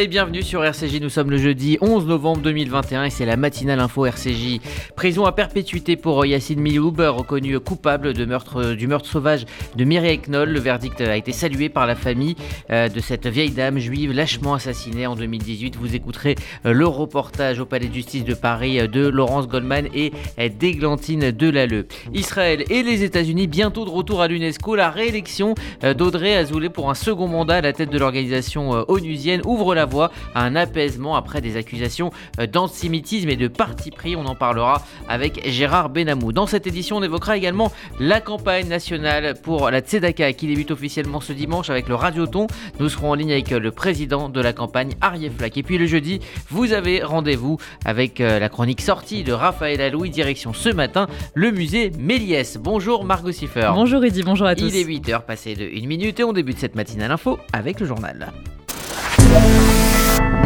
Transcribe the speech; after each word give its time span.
et 0.00 0.08
bienvenue 0.08 0.42
sur 0.42 0.64
RCJ. 0.64 0.98
Nous 1.02 1.10
sommes 1.10 1.30
le 1.30 1.36
jeudi 1.36 1.76
11 1.82 2.06
novembre 2.06 2.40
2021 2.40 3.04
et 3.04 3.10
c'est 3.10 3.26
la 3.26 3.36
matinale 3.36 3.80
info 3.80 4.06
RCJ. 4.06 4.58
Prison 4.96 5.26
à 5.26 5.32
perpétuité 5.32 5.96
pour 5.96 6.24
Yacine 6.24 6.58
Miloub, 6.58 7.00
reconnu 7.00 7.60
coupable 7.60 8.14
de 8.14 8.24
meurtre, 8.24 8.72
du 8.72 8.86
meurtre 8.86 9.06
sauvage 9.06 9.44
de 9.76 9.84
Mireille 9.84 10.20
Knoll. 10.26 10.48
Le 10.48 10.60
verdict 10.60 11.02
a 11.02 11.18
été 11.18 11.32
salué 11.32 11.68
par 11.68 11.86
la 11.86 11.96
famille 11.96 12.34
euh, 12.70 12.88
de 12.88 12.98
cette 12.98 13.26
vieille 13.26 13.50
dame 13.50 13.78
juive 13.78 14.12
lâchement 14.12 14.54
assassinée 14.54 15.06
en 15.06 15.16
2018. 15.16 15.76
Vous 15.76 15.94
écouterez 15.94 16.34
euh, 16.64 16.72
le 16.72 16.86
reportage 16.86 17.60
au 17.60 17.66
palais 17.66 17.88
de 17.88 17.94
justice 17.94 18.24
de 18.24 18.32
Paris 18.32 18.80
euh, 18.80 18.86
de 18.86 19.06
Laurence 19.06 19.48
Goldman 19.48 19.86
et 19.94 20.12
d'Églantine 20.58 21.30
Delalleux. 21.30 21.86
Israël 22.14 22.64
et 22.70 22.82
les 22.82 23.02
États-Unis 23.02 23.48
bientôt 23.48 23.84
de 23.84 23.90
retour 23.90 24.22
à 24.22 24.28
l'UNESCO. 24.28 24.76
La 24.76 24.88
réélection 24.88 25.54
d'Audrey 25.82 26.36
Azoulay 26.36 26.70
pour 26.70 26.88
un 26.88 26.94
second 26.94 27.28
mandat 27.28 27.56
à 27.56 27.60
la 27.60 27.74
tête 27.74 27.90
de 27.90 27.98
l'organisation 27.98 28.86
onusienne 28.88 29.42
ouvre 29.44 29.74
la 29.74 29.89
voie 29.90 30.10
à 30.34 30.42
un 30.42 30.56
apaisement 30.56 31.16
après 31.16 31.40
des 31.40 31.56
accusations 31.56 32.10
d'antisémitisme 32.52 33.28
et 33.28 33.36
de 33.36 33.48
parti 33.48 33.90
pris. 33.90 34.16
On 34.16 34.24
en 34.26 34.34
parlera 34.34 34.82
avec 35.08 35.48
Gérard 35.48 35.90
Benamou. 35.90 36.32
Dans 36.32 36.46
cette 36.46 36.66
édition, 36.66 36.96
on 36.96 37.02
évoquera 37.02 37.36
également 37.36 37.72
la 37.98 38.20
campagne 38.20 38.68
nationale 38.68 39.34
pour 39.42 39.70
la 39.70 39.80
Tzedaka 39.80 40.32
qui 40.32 40.46
débute 40.46 40.70
officiellement 40.70 41.20
ce 41.20 41.32
dimanche 41.32 41.70
avec 41.70 41.88
le 41.88 41.94
Radioton. 41.94 42.46
Nous 42.78 42.88
serons 42.88 43.10
en 43.10 43.14
ligne 43.14 43.32
avec 43.32 43.50
le 43.50 43.70
président 43.70 44.28
de 44.28 44.40
la 44.40 44.52
campagne, 44.52 44.94
Arié 45.00 45.30
Flack. 45.30 45.56
Et 45.56 45.62
puis 45.62 45.78
le 45.78 45.86
jeudi, 45.86 46.20
vous 46.48 46.72
avez 46.72 47.02
rendez-vous 47.02 47.58
avec 47.84 48.20
euh, 48.20 48.38
la 48.38 48.48
chronique 48.48 48.80
sortie 48.80 49.24
de 49.24 49.32
Raphaël 49.32 49.80
Alouis, 49.80 50.10
direction 50.10 50.52
ce 50.52 50.68
matin 50.68 51.06
le 51.34 51.50
musée 51.50 51.90
Méliès. 51.98 52.58
Bonjour 52.58 53.04
Margot 53.04 53.32
Siffer. 53.32 53.70
Bonjour 53.74 54.04
Eddy, 54.04 54.22
bonjour 54.22 54.46
à 54.46 54.54
tous. 54.54 54.68
Il 54.68 54.76
est 54.76 54.84
8h 54.84 55.24
passé 55.24 55.54
de 55.54 55.64
1 55.64 55.86
minute 55.86 56.20
et 56.20 56.24
on 56.24 56.32
débute 56.32 56.58
cette 56.58 56.74
matinale 56.74 57.10
info 57.10 57.38
avec 57.52 57.80
le 57.80 57.86
journal. 57.86 58.32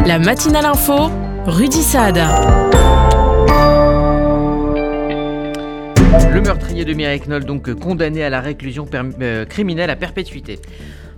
La 0.05 0.19
matinale 0.19 0.65
info, 0.65 1.09
Rudy 1.47 1.81
Saad. 1.81 2.17
Le 6.31 6.41
meurtrier 6.41 6.85
de 6.85 6.93
Mireille 6.93 7.21
Knoll, 7.21 7.43
donc 7.43 7.73
condamné 7.73 8.23
à 8.23 8.29
la 8.29 8.39
réclusion 8.39 8.85
euh, 8.93 9.45
criminelle 9.45 9.89
à 9.89 9.95
perpétuité. 9.95 10.59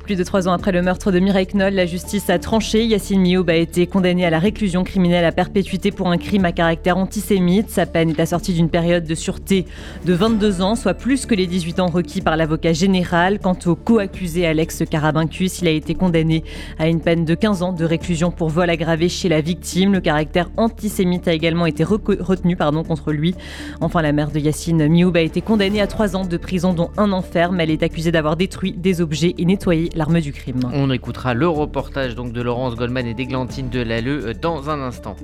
Plus 0.08 0.16
de 0.16 0.24
trois 0.24 0.48
ans 0.48 0.54
après 0.54 0.72
le 0.72 0.82
meurtre 0.82 1.12
de 1.12 1.20
Mireille 1.20 1.48
Knoll, 1.54 1.74
la 1.74 1.86
justice 1.86 2.30
a 2.30 2.40
tranché. 2.40 2.86
Yacine 2.86 3.20
Mioub 3.20 3.50
a 3.50 3.56
été 3.56 3.88
condamné 3.88 4.26
à 4.26 4.30
la 4.30 4.40
réclusion 4.40 4.86
criminelle 4.86 5.26
à 5.26 5.34
perpétuité 5.34 5.92
pour 5.92 6.08
un 6.08 6.18
crime 6.18 6.46
à 6.46 6.54
caractère 6.54 6.96
antisémite. 6.96 7.70
Sa 7.70 7.86
peine 7.86 8.12
est 8.12 8.20
assortie 8.22 8.54
d'une 8.54 8.70
période 8.70 9.04
de 9.04 9.16
sûreté 9.16 9.66
de 10.06 10.14
22 10.14 10.62
ans, 10.62 10.76
soit 10.76 10.94
plus 10.94 11.26
que 11.26 11.36
les 11.36 11.46
18 11.46 11.82
ans 11.82 11.88
requis 11.88 12.22
par 12.22 12.38
l'avocat 12.38 12.72
général. 12.72 13.40
Quant 13.40 13.58
au 13.66 13.76
co-accusé 13.76 14.48
Alex 14.48 14.84
Carabincus, 14.90 15.60
il 15.62 15.68
a 15.68 15.72
été 15.72 15.94
condamné 15.94 16.46
à 16.80 16.88
une 16.88 17.02
peine 17.02 17.26
de 17.26 17.36
15 17.36 17.62
ans 17.62 17.74
de 17.74 17.84
réclusion 17.84 18.32
pour 18.32 18.48
vol 18.48 18.70
aggravé 18.70 19.10
chez 19.10 19.28
la 19.28 19.42
victime. 19.42 19.92
Le 19.92 20.00
caractère 20.00 20.50
antisémite 20.56 21.28
a 21.28 21.34
également 21.34 21.66
été 21.66 21.84
retenu 21.84 22.56
pardon, 22.56 22.86
contre 22.86 23.12
lui. 23.12 23.36
Enfin, 23.82 24.02
la 24.02 24.14
mère 24.14 24.32
de 24.32 24.40
Yacine 24.40 24.88
Mioub 24.88 25.18
a 25.18 25.22
été 25.22 25.42
condamnée 25.42 25.82
à 25.82 25.88
trois 25.88 26.16
ans 26.16 26.24
de 26.24 26.38
prison, 26.38 26.72
dont 26.74 26.92
un 26.96 27.12
an 27.12 27.22
ferme. 27.22 27.60
Elle 27.60 27.72
est 27.72 27.84
accusée 27.84 28.14
d'avoir 28.14 28.38
détruit 28.38 28.72
des 28.72 29.02
objets 29.02 29.36
et 29.38 29.44
nettoyé 29.44 29.90
l'arme 29.98 30.22
du 30.22 30.32
crime. 30.32 30.60
On 30.74 30.92
écoutera 30.92 31.34
le 31.34 31.48
reportage 31.48 32.16
donc 32.16 32.32
de 32.32 32.42
Laurence 32.42 32.76
Goldman 32.76 33.08
et 33.08 33.16
d'Églantine 33.16 33.70
Delalleux 33.70 34.28
euh, 34.28 34.34
dans 34.34 34.70
un 34.70 34.80
instant. 34.80 35.16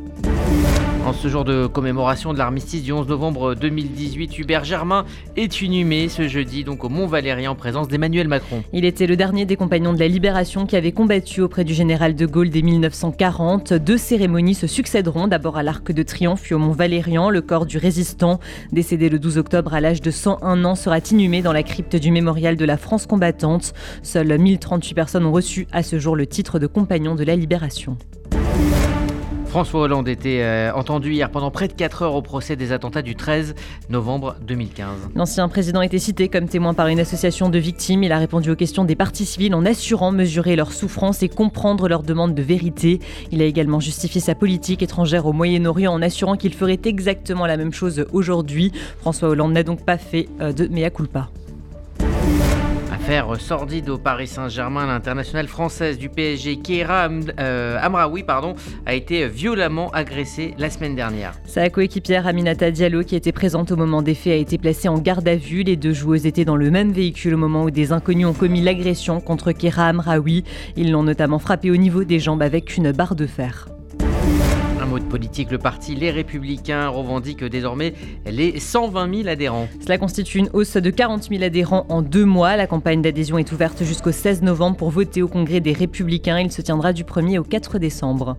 En 1.06 1.12
ce 1.12 1.28
jour 1.28 1.44
de 1.44 1.68
commémoration 1.68 2.32
de 2.32 2.38
l'armistice 2.38 2.82
du 2.82 2.94
11 2.94 3.10
novembre 3.10 3.56
2018, 3.56 4.40
Hubert 4.40 4.64
Germain 4.64 5.04
est 5.36 5.62
inhumé 5.62 6.08
ce 6.08 6.30
jeudi 6.30 6.64
donc 6.64 6.86
au 6.86 6.90
Mont 6.90 7.08
Valérien 7.08 7.52
en 7.52 7.56
présence 7.56 7.90
d'Emmanuel 7.90 8.30
Macron. 8.30 8.64
Il 8.72 8.86
était 8.86 9.06
le 9.06 9.18
dernier 9.18 9.46
des 9.46 9.58
compagnons 9.58 9.92
de 9.92 10.00
la 10.00 10.08
Libération 10.08 10.66
qui 10.66 10.78
avait 10.78 10.94
combattu 10.94 11.42
auprès 11.42 11.66
du 11.66 11.74
général 11.74 12.16
de 12.16 12.26
Gaulle 12.26 12.50
dès 12.50 12.62
1940. 12.62 13.74
Deux 13.74 13.98
cérémonies 13.98 14.56
se 14.56 14.66
succéderont, 14.66 15.28
d'abord 15.28 15.58
à 15.58 15.64
l'Arc 15.64 15.92
de 15.92 16.04
Triomphe 16.04 16.44
puis 16.44 16.54
au 16.54 16.60
Mont 16.60 16.72
Valérien. 16.72 17.30
Le 17.30 17.42
corps 17.42 17.66
du 17.66 17.78
résistant, 17.78 18.40
décédé 18.72 19.10
le 19.10 19.20
12 19.20 19.40
octobre 19.40 19.74
à 19.74 19.82
l'âge 19.82 20.00
de 20.00 20.10
101 20.10 20.64
ans, 20.64 20.76
sera 20.76 21.00
inhumé 21.00 21.42
dans 21.42 21.54
la 21.54 21.64
crypte 21.64 21.98
du 21.98 22.12
mémorial 22.12 22.56
de 22.56 22.64
la 22.64 22.78
France 22.78 23.08
combattante. 23.08 23.74
Seuls 24.04 24.40
1038 24.40 24.94
personnes 24.94 25.26
ont 25.26 25.34
reçu 25.34 25.68
à 25.74 25.84
ce 25.84 26.00
jour 26.00 26.16
le 26.16 26.28
titre 26.28 26.60
de 26.60 26.68
compagnon 26.68 27.16
de 27.16 27.26
la 27.26 27.36
Libération. 27.36 27.98
François 29.54 29.82
Hollande 29.82 30.08
était 30.08 30.42
euh, 30.42 30.74
entendu 30.74 31.14
hier 31.14 31.30
pendant 31.30 31.52
près 31.52 31.68
de 31.68 31.74
4 31.74 32.02
heures 32.02 32.16
au 32.16 32.24
procès 32.24 32.56
des 32.56 32.72
attentats 32.72 33.04
du 33.04 33.16
13 33.16 33.54
novembre 33.88 34.36
2015. 34.42 34.88
L'ancien 35.14 35.48
président 35.48 35.84
été 35.84 36.00
cité 36.00 36.28
comme 36.28 36.48
témoin 36.48 36.74
par 36.74 36.88
une 36.88 37.00
association 37.00 37.50
de 37.50 37.60
victimes. 37.60 38.02
Il 38.02 38.12
a 38.12 38.18
répondu 38.18 38.50
aux 38.50 38.56
questions 38.56 38.84
des 38.84 38.96
partis 38.96 39.26
civils 39.26 39.54
en 39.54 39.64
assurant 39.64 40.12
mesurer 40.12 40.56
leurs 40.56 40.72
souffrances 40.72 41.22
et 41.22 41.30
comprendre 41.30 41.88
leurs 41.88 42.02
demandes 42.02 42.34
de 42.34 42.42
vérité. 42.42 43.00
Il 43.32 43.44
a 43.44 43.46
également 43.46 43.80
justifié 43.80 44.20
sa 44.20 44.34
politique 44.34 44.82
étrangère 44.82 45.28
au 45.28 45.34
Moyen-Orient 45.34 45.94
en 45.94 46.02
assurant 46.02 46.36
qu'il 46.36 46.56
ferait 46.56 46.80
exactement 46.86 47.46
la 47.46 47.56
même 47.56 47.74
chose 47.74 48.08
aujourd'hui. 48.12 48.72
François 49.02 49.30
Hollande 49.30 49.54
n'a 49.54 49.62
donc 49.62 49.86
pas 49.86 50.00
fait 50.00 50.30
euh, 50.42 50.52
de 50.52 50.66
mea 50.66 50.90
culpa. 50.90 51.30
Affaire 53.04 53.36
sordide 53.38 53.90
au 53.90 53.98
Paris 53.98 54.28
Saint-Germain, 54.28 54.88
l'internationale 54.88 55.50
française 55.50 55.98
du 55.98 56.08
PSG, 56.08 56.60
Keira 56.60 57.10
euh, 57.38 57.78
Amraoui, 57.82 58.24
pardon, 58.24 58.56
a 58.86 58.94
été 58.94 59.28
violemment 59.28 59.90
agressée 59.92 60.54
la 60.58 60.70
semaine 60.70 60.96
dernière. 60.96 61.34
Sa 61.44 61.70
coéquipière 61.70 62.26
Aminata 62.28 62.72
Diallo, 62.72 63.04
qui 63.04 63.18
était 63.18 63.34
présente 63.34 63.74
au 63.74 63.76
moment 63.76 64.02
des 64.02 64.16
faits, 64.16 64.32
a 64.32 64.38
été 64.38 64.58
placée 64.58 64.88
en 64.88 65.00
garde 65.00 65.28
à 65.28 65.36
vue. 65.36 65.64
Les 65.64 65.76
deux 65.76 65.92
joueuses 65.92 66.26
étaient 66.26 66.46
dans 66.46 66.56
le 66.56 66.72
même 66.72 66.94
véhicule 66.94 67.34
au 67.34 67.38
moment 67.38 67.64
où 67.64 67.72
des 67.72 67.92
inconnus 67.92 68.26
ont 68.26 68.34
commis 68.34 68.62
l'agression 68.62 69.20
contre 69.20 69.52
Keira 69.52 69.88
Amraoui. 69.88 70.46
Ils 70.78 70.90
l'ont 70.90 71.04
notamment 71.04 71.40
frappée 71.40 71.72
au 71.72 71.76
niveau 71.76 72.06
des 72.06 72.20
jambes 72.20 72.42
avec 72.42 72.78
une 72.78 72.94
barre 72.94 73.16
de 73.16 73.28
fer 73.28 73.68
le 75.52 75.58
parti 75.58 75.96
Les 75.96 76.12
Républicains 76.12 76.88
revendique 76.88 77.44
désormais 77.44 77.94
les 78.26 78.60
120 78.60 79.16
000 79.16 79.28
adhérents. 79.28 79.68
Cela 79.82 79.98
constitue 79.98 80.40
une 80.40 80.50
hausse 80.54 80.78
de 80.78 80.90
40 80.90 81.30
000 81.30 81.44
adhérents 81.44 81.86
en 81.90 82.02
deux 82.02 82.26
mois. 82.26 82.56
La 82.56 82.68
campagne 82.68 83.02
d'adhésion 83.02 83.38
est 83.38 83.52
ouverte 83.52 83.84
jusqu'au 83.84 84.12
16 84.12 84.42
novembre 84.42 84.78
pour 84.78 84.90
voter 84.90 85.22
au 85.22 85.28
Congrès 85.28 85.60
des 85.60 85.74
Républicains. 85.74 86.40
Il 86.40 86.52
se 86.52 86.62
tiendra 86.62 86.94
du 86.94 87.04
1er 87.04 87.38
au 87.38 87.44
4 87.44 87.78
décembre. 87.78 88.38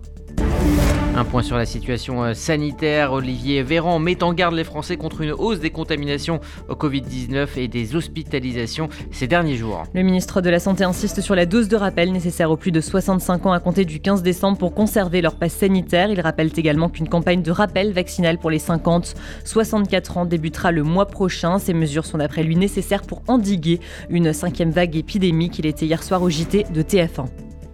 Un 1.17 1.23
point 1.23 1.43
sur 1.43 1.55
la 1.55 1.65
situation 1.65 2.25
euh, 2.25 2.33
sanitaire. 2.33 3.13
Olivier 3.13 3.63
Véran 3.63 3.99
met 3.99 4.21
en 4.21 4.33
garde 4.33 4.53
les 4.53 4.65
Français 4.65 4.97
contre 4.97 5.21
une 5.21 5.31
hausse 5.31 5.61
des 5.61 5.69
contaminations 5.69 6.41
au 6.67 6.73
Covid-19 6.73 7.47
et 7.55 7.69
des 7.69 7.95
hospitalisations 7.95 8.89
ces 9.11 9.25
derniers 9.25 9.55
jours. 9.55 9.83
Le 9.93 10.03
ministre 10.03 10.41
de 10.41 10.49
la 10.49 10.59
Santé 10.59 10.83
insiste 10.83 11.21
sur 11.21 11.33
la 11.33 11.45
dose 11.45 11.69
de 11.69 11.77
rappel 11.77 12.11
nécessaire 12.11 12.51
aux 12.51 12.57
plus 12.57 12.73
de 12.73 12.81
65 12.81 13.45
ans 13.45 13.53
à 13.53 13.61
compter 13.61 13.85
du 13.85 14.01
15 14.01 14.23
décembre 14.23 14.57
pour 14.57 14.73
conserver 14.73 15.21
leur 15.21 15.35
passe 15.35 15.53
sanitaire. 15.53 16.09
Il 16.11 16.19
rappelle 16.19 16.51
également 16.53 16.89
qu'une 16.89 17.07
campagne 17.07 17.41
de 17.41 17.51
rappel 17.51 17.93
vaccinal 17.93 18.37
pour 18.37 18.49
les 18.49 18.59
50-64 18.59 20.19
ans 20.19 20.25
débutera 20.25 20.73
le 20.73 20.83
mois 20.83 21.05
prochain. 21.05 21.59
Ces 21.59 21.73
mesures 21.73 22.05
sont 22.05 22.17
d'après 22.17 22.43
lui 22.43 22.57
nécessaires 22.57 23.03
pour 23.03 23.21
endiguer 23.29 23.79
une 24.09 24.33
cinquième 24.33 24.71
vague 24.71 24.97
épidémique. 24.97 25.59
Il 25.59 25.65
était 25.65 25.85
hier 25.85 26.03
soir 26.03 26.21
au 26.21 26.29
JT 26.29 26.65
de 26.73 26.81
TF1. 26.81 27.27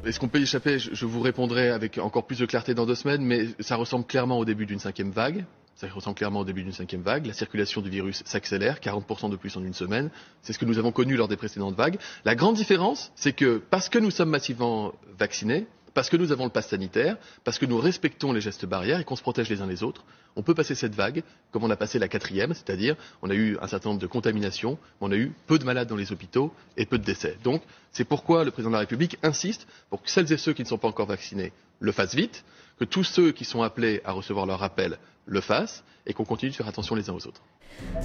Est-ce 0.03 0.19
qu'on 0.19 0.27
peut 0.27 0.39
y 0.39 0.43
échapper? 0.43 0.79
Je 0.79 1.05
vous 1.05 1.21
répondrai 1.21 1.69
avec 1.69 1.97
encore 1.99 2.25
plus 2.25 2.39
de 2.39 2.45
clarté 2.47 2.73
dans 2.73 2.85
deux 2.87 2.95
semaines, 2.95 3.23
mais 3.23 3.45
ça 3.59 3.75
ressemble 3.75 4.05
clairement 4.05 4.39
au 4.39 4.45
début 4.45 4.65
d'une 4.65 4.79
cinquième 4.79 5.11
vague. 5.11 5.45
Ça 5.75 5.87
ressemble 5.87 6.15
clairement 6.15 6.39
au 6.41 6.43
début 6.45 6.63
d'une 6.63 6.71
cinquième 6.73 7.01
vague. 7.01 7.25
La 7.27 7.33
circulation 7.33 7.81
du 7.81 7.89
virus 7.89 8.23
s'accélère, 8.25 8.79
40% 8.79 9.29
de 9.29 9.35
plus 9.35 9.55
en 9.57 9.63
une 9.63 9.73
semaine. 9.73 10.09
C'est 10.41 10.53
ce 10.53 10.59
que 10.59 10.65
nous 10.65 10.79
avons 10.79 10.91
connu 10.91 11.15
lors 11.15 11.27
des 11.27 11.37
précédentes 11.37 11.75
vagues. 11.75 11.97
La 12.25 12.35
grande 12.35 12.55
différence, 12.55 13.11
c'est 13.15 13.33
que 13.33 13.61
parce 13.69 13.89
que 13.89 13.99
nous 13.99 14.11
sommes 14.11 14.29
massivement 14.29 14.93
vaccinés, 15.17 15.67
parce 15.93 16.09
que 16.09 16.17
nous 16.17 16.31
avons 16.31 16.45
le 16.45 16.49
pass 16.49 16.69
sanitaire, 16.69 17.17
parce 17.43 17.59
que 17.59 17.65
nous 17.65 17.77
respectons 17.77 18.31
les 18.31 18.41
gestes 18.41 18.65
barrières 18.65 18.99
et 18.99 19.03
qu'on 19.03 19.15
se 19.15 19.21
protège 19.21 19.49
les 19.49 19.61
uns 19.61 19.67
les 19.67 19.83
autres, 19.83 20.05
on 20.35 20.43
peut 20.43 20.53
passer 20.53 20.75
cette 20.75 20.95
vague 20.95 21.23
comme 21.51 21.63
on 21.63 21.69
a 21.69 21.75
passé 21.75 21.99
la 21.99 22.07
quatrième, 22.07 22.53
c'est-à-dire 22.53 22.95
on 23.21 23.29
a 23.29 23.33
eu 23.33 23.57
un 23.61 23.67
certain 23.67 23.89
nombre 23.89 24.01
de 24.01 24.07
contaminations, 24.07 24.77
on 25.01 25.11
a 25.11 25.15
eu 25.15 25.33
peu 25.47 25.59
de 25.59 25.65
malades 25.65 25.87
dans 25.87 25.95
les 25.95 26.11
hôpitaux 26.11 26.53
et 26.77 26.85
peu 26.85 26.97
de 26.97 27.03
décès. 27.03 27.37
Donc 27.43 27.61
c'est 27.91 28.05
pourquoi 28.05 28.43
le 28.43 28.51
président 28.51 28.69
de 28.69 28.75
la 28.75 28.81
République 28.81 29.17
insiste 29.23 29.67
pour 29.89 30.01
que 30.01 30.09
celles 30.09 30.31
et 30.31 30.37
ceux 30.37 30.53
qui 30.53 30.63
ne 30.63 30.67
sont 30.67 30.77
pas 30.77 30.87
encore 30.87 31.07
vaccinés 31.07 31.51
le 31.79 31.91
fassent 31.91 32.15
vite, 32.15 32.43
que 32.79 32.85
tous 32.85 33.03
ceux 33.03 33.31
qui 33.31 33.45
sont 33.45 33.61
appelés 33.61 34.01
à 34.05 34.11
recevoir 34.11 34.45
leur 34.45 34.59
rappel 34.59 34.97
le 35.25 35.41
fassent 35.41 35.83
et 36.05 36.13
qu'on 36.13 36.25
continue 36.25 36.51
de 36.51 36.55
faire 36.55 36.67
attention 36.67 36.95
les 36.95 37.09
uns 37.09 37.13
aux 37.13 37.27
autres. 37.27 37.41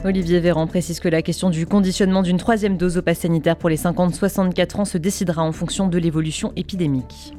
Olivier 0.04 0.40
Véran 0.40 0.66
précise 0.66 1.00
que 1.00 1.08
la 1.08 1.22
question 1.22 1.50
du 1.50 1.66
conditionnement 1.66 2.22
d'une 2.22 2.38
troisième 2.38 2.76
dose 2.76 2.98
au 2.98 3.02
pass 3.02 3.20
sanitaire 3.20 3.56
pour 3.56 3.68
les 3.68 3.76
50-64 3.76 4.80
ans 4.80 4.84
se 4.84 4.98
décidera 4.98 5.42
en 5.42 5.52
fonction 5.52 5.88
de 5.88 5.98
l'évolution 5.98 6.52
épidémique. 6.56 7.34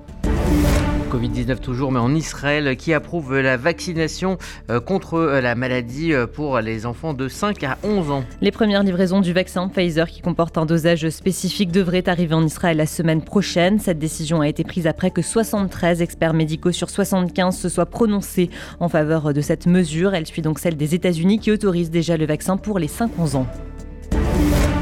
Covid-19 1.07 1.59
toujours, 1.59 1.91
mais 1.91 1.99
en 1.99 2.13
Israël, 2.13 2.75
qui 2.75 2.93
approuve 2.93 3.39
la 3.39 3.57
vaccination 3.57 4.37
euh, 4.69 4.79
contre 4.79 5.15
euh, 5.15 5.41
la 5.41 5.55
maladie 5.55 6.13
euh, 6.13 6.27
pour 6.27 6.59
les 6.59 6.85
enfants 6.85 7.13
de 7.13 7.27
5 7.27 7.63
à 7.63 7.77
11 7.83 8.11
ans. 8.11 8.23
Les 8.41 8.51
premières 8.51 8.83
livraisons 8.83 9.21
du 9.21 9.33
vaccin 9.33 9.67
Pfizer, 9.69 10.09
qui 10.09 10.21
comporte 10.21 10.57
un 10.57 10.65
dosage 10.65 11.09
spécifique, 11.09 11.71
devraient 11.71 12.07
arriver 12.09 12.35
en 12.35 12.45
Israël 12.45 12.77
la 12.77 12.85
semaine 12.85 13.21
prochaine. 13.21 13.79
Cette 13.79 13.99
décision 13.99 14.41
a 14.41 14.47
été 14.47 14.63
prise 14.63 14.85
après 14.85 15.09
que 15.09 15.21
73 15.21 16.01
experts 16.01 16.33
médicaux 16.33 16.71
sur 16.71 16.89
75 16.89 17.57
se 17.57 17.69
soient 17.69 17.85
prononcés 17.85 18.49
en 18.79 18.89
faveur 18.89 19.33
de 19.33 19.41
cette 19.41 19.65
mesure. 19.65 20.13
Elle 20.13 20.27
suit 20.27 20.41
donc 20.41 20.59
celle 20.59 20.75
des 20.75 20.93
États-Unis 20.93 21.39
qui 21.39 21.51
autorise 21.51 21.89
déjà 21.89 22.17
le 22.17 22.25
vaccin 22.25 22.57
pour 22.57 22.79
les 22.79 22.87
5-11 22.87 23.37
ans. 23.37 23.47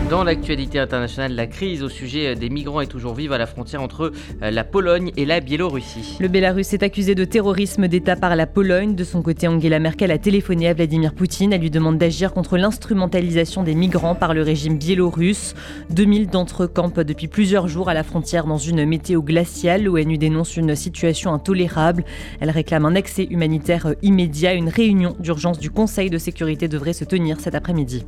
Dans 0.09 0.23
l'actualité 0.23 0.77
internationale, 0.77 1.33
la 1.33 1.47
crise 1.47 1.81
au 1.81 1.89
sujet 1.89 2.35
des 2.35 2.51
migrants 2.51 2.79
est 2.79 2.85
toujours 2.85 3.15
vive 3.15 3.33
à 3.33 3.39
la 3.39 3.47
frontière 3.47 3.81
entre 3.81 4.11
euh, 4.43 4.51
la 4.51 4.63
Pologne 4.63 5.11
et 5.17 5.25
la 5.25 5.39
Biélorussie. 5.39 6.17
Le 6.19 6.27
Bélarus 6.27 6.73
est 6.73 6.83
accusé 6.83 7.15
de 7.15 7.25
terrorisme 7.25 7.87
d'État 7.87 8.15
par 8.15 8.35
la 8.35 8.45
Pologne. 8.45 8.93
De 8.93 9.03
son 9.03 9.23
côté, 9.23 9.47
Angela 9.47 9.79
Merkel 9.79 10.11
a 10.11 10.19
téléphoné 10.19 10.67
à 10.67 10.75
Vladimir 10.75 11.15
Poutine. 11.15 11.53
Elle 11.53 11.61
lui 11.61 11.71
demande 11.71 11.97
d'agir 11.97 12.33
contre 12.33 12.55
l'instrumentalisation 12.55 13.63
des 13.63 13.73
migrants 13.73 14.13
par 14.13 14.35
le 14.35 14.43
régime 14.43 14.77
biélorusse. 14.77 15.55
2000 15.89 16.27
d'entre 16.27 16.65
eux 16.65 16.67
campent 16.67 17.01
depuis 17.01 17.27
plusieurs 17.27 17.67
jours 17.67 17.89
à 17.89 17.95
la 17.95 18.03
frontière 18.03 18.45
dans 18.45 18.59
une 18.59 18.85
météo 18.85 19.23
glaciale. 19.23 19.85
L'ONU 19.85 20.19
dénonce 20.19 20.55
une 20.55 20.75
situation 20.75 21.33
intolérable. 21.33 22.05
Elle 22.41 22.51
réclame 22.51 22.85
un 22.85 22.95
accès 22.95 23.23
humanitaire 23.31 23.95
immédiat. 24.03 24.53
Une 24.53 24.69
réunion 24.69 25.15
d'urgence 25.19 25.57
du 25.57 25.71
Conseil 25.71 26.11
de 26.11 26.19
sécurité 26.19 26.67
devrait 26.67 26.93
se 26.93 27.05
tenir 27.05 27.39
cet 27.39 27.55
après-midi. 27.55 28.05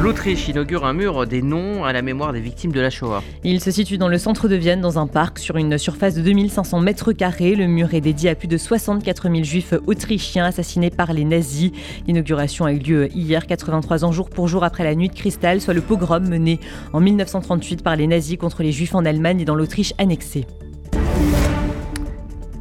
L'Autriche 0.00 0.46
inaugure 0.46 0.86
un 0.86 0.92
mur 0.92 1.26
des 1.26 1.42
noms 1.42 1.84
à 1.84 1.92
la 1.92 2.02
mémoire 2.02 2.32
des 2.32 2.40
victimes 2.40 2.70
de 2.70 2.80
la 2.80 2.88
Shoah. 2.88 3.20
Il 3.42 3.60
se 3.60 3.72
situe 3.72 3.98
dans 3.98 4.06
le 4.06 4.16
centre 4.16 4.46
de 4.46 4.54
Vienne, 4.54 4.80
dans 4.80 4.96
un 5.00 5.08
parc 5.08 5.40
sur 5.40 5.56
une 5.56 5.76
surface 5.76 6.14
de 6.14 6.22
2500 6.22 6.78
mètres 6.78 7.12
carrés. 7.12 7.56
Le 7.56 7.66
mur 7.66 7.92
est 7.94 8.00
dédié 8.00 8.30
à 8.30 8.36
plus 8.36 8.46
de 8.46 8.56
64 8.56 9.28
000 9.28 9.42
juifs 9.42 9.74
autrichiens 9.88 10.44
assassinés 10.44 10.90
par 10.90 11.12
les 11.12 11.24
nazis. 11.24 11.72
L'inauguration 12.06 12.64
a 12.64 12.72
eu 12.72 12.78
lieu 12.78 13.08
hier, 13.12 13.44
83 13.44 14.04
ans 14.04 14.12
jour 14.12 14.30
pour 14.30 14.46
jour 14.46 14.62
après 14.62 14.84
la 14.84 14.94
nuit 14.94 15.08
de 15.08 15.14
cristal, 15.14 15.60
soit 15.60 15.74
le 15.74 15.80
pogrom 15.80 16.28
mené 16.28 16.60
en 16.92 17.00
1938 17.00 17.82
par 17.82 17.96
les 17.96 18.06
nazis 18.06 18.38
contre 18.38 18.62
les 18.62 18.70
juifs 18.70 18.94
en 18.94 19.04
Allemagne 19.04 19.40
et 19.40 19.44
dans 19.44 19.56
l'Autriche 19.56 19.94
annexée. 19.98 20.46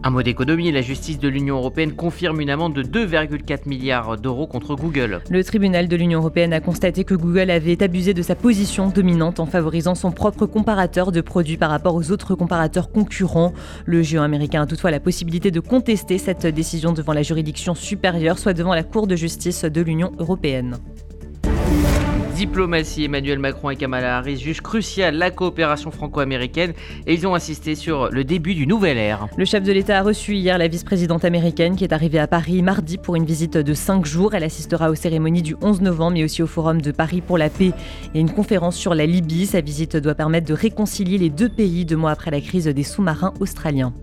Un 0.08 0.10
mot 0.10 0.24
d'économie, 0.24 0.72
la 0.72 0.82
justice 0.82 1.20
de 1.20 1.28
l'Union 1.28 1.58
européenne 1.58 1.92
confirme 1.92 2.40
une 2.40 2.50
amende 2.50 2.74
de 2.74 2.82
2,4 2.82 3.68
milliards 3.68 4.18
d'euros 4.18 4.48
contre 4.48 4.74
Google. 4.74 5.20
Le 5.30 5.44
tribunal 5.44 5.90
de 5.90 5.96
l'Union 5.98 6.20
européenne 6.20 6.54
a 6.54 6.62
constaté 6.62 7.04
que 7.04 7.14
Google 7.14 7.52
avait 7.52 7.84
abusé 7.84 8.14
de 8.14 8.22
sa 8.22 8.34
position 8.34 8.88
dominante 8.88 9.42
en 9.42 9.46
favorisant 9.46 9.96
son 9.96 10.12
propre 10.12 10.46
comparateur 10.46 11.12
de 11.12 11.20
produits 11.20 11.58
par 11.58 11.70
rapport 11.70 11.94
aux 11.94 12.10
autres 12.10 12.36
comparateurs 12.36 12.90
concurrents. 12.90 13.52
Le 13.86 14.02
géant 14.02 14.24
américain 14.24 14.62
a 14.62 14.66
toutefois 14.66 14.92
la 14.92 15.02
possibilité 15.02 15.52
de 15.52 15.60
contester 15.60 16.18
cette 16.18 16.48
décision 16.48 16.94
devant 16.94 17.12
la 17.12 17.22
juridiction 17.22 17.76
supérieure, 17.76 18.40
soit 18.40 18.54
devant 18.54 18.74
la 18.74 18.84
Cour 18.84 19.08
de 19.08 19.18
justice 19.18 19.66
de 19.66 19.82
l'Union 19.82 20.14
européenne 20.20 20.78
diplomatie, 22.38 23.06
Emmanuel 23.06 23.40
Macron 23.40 23.72
et 23.72 23.76
Kamala 23.76 24.20
Harris 24.20 24.38
jugent 24.38 24.62
crucial 24.62 25.16
la 25.16 25.32
coopération 25.32 25.90
franco-américaine 25.90 26.74
et 27.08 27.16
ils 27.16 27.26
ont 27.26 27.34
insisté 27.34 27.74
sur 27.74 28.10
le 28.12 28.24
début 28.24 28.54
du 28.54 28.68
nouvel 28.68 29.00
ère. 29.00 29.28
Le 29.38 29.44
chef 29.44 29.64
de 29.64 29.72
l'État 29.72 29.98
a 29.98 30.04
reçu 30.04 30.36
hier 30.36 30.60
la 30.60 30.68
vice-présidente 30.68 31.26
américaine 31.26 31.76
qui 31.76 31.84
est 31.84 31.94
arrivée 31.94 32.20
à 32.20 32.28
Paris 32.28 32.62
mardi 32.62 33.00
pour 33.00 33.16
une 33.16 33.26
visite 33.26 33.58
de 33.58 33.74
5 33.74 34.06
jours. 34.06 34.36
Elle 34.36 34.44
assistera 34.44 34.92
aux 34.92 34.96
cérémonies 34.96 35.42
du 35.42 35.56
11 35.64 35.82
novembre 35.82 36.14
mais 36.14 36.24
aussi 36.24 36.44
au 36.44 36.48
Forum 36.48 36.80
de 36.80 36.92
Paris 36.92 37.22
pour 37.22 37.40
la 37.40 37.50
paix 37.50 37.72
et 38.14 38.20
une 38.20 38.30
conférence 38.30 38.76
sur 38.76 38.94
la 38.94 39.08
Libye. 39.08 39.48
Sa 39.48 39.62
visite 39.62 39.98
doit 39.98 40.14
permettre 40.14 40.48
de 40.48 40.54
réconcilier 40.54 41.18
les 41.18 41.32
deux 41.32 41.50
pays 41.50 41.86
deux 41.86 41.98
mois 41.98 42.12
après 42.12 42.30
la 42.30 42.40
crise 42.40 42.68
des 42.68 42.84
sous-marins 42.84 43.34
australiens. 43.40 43.94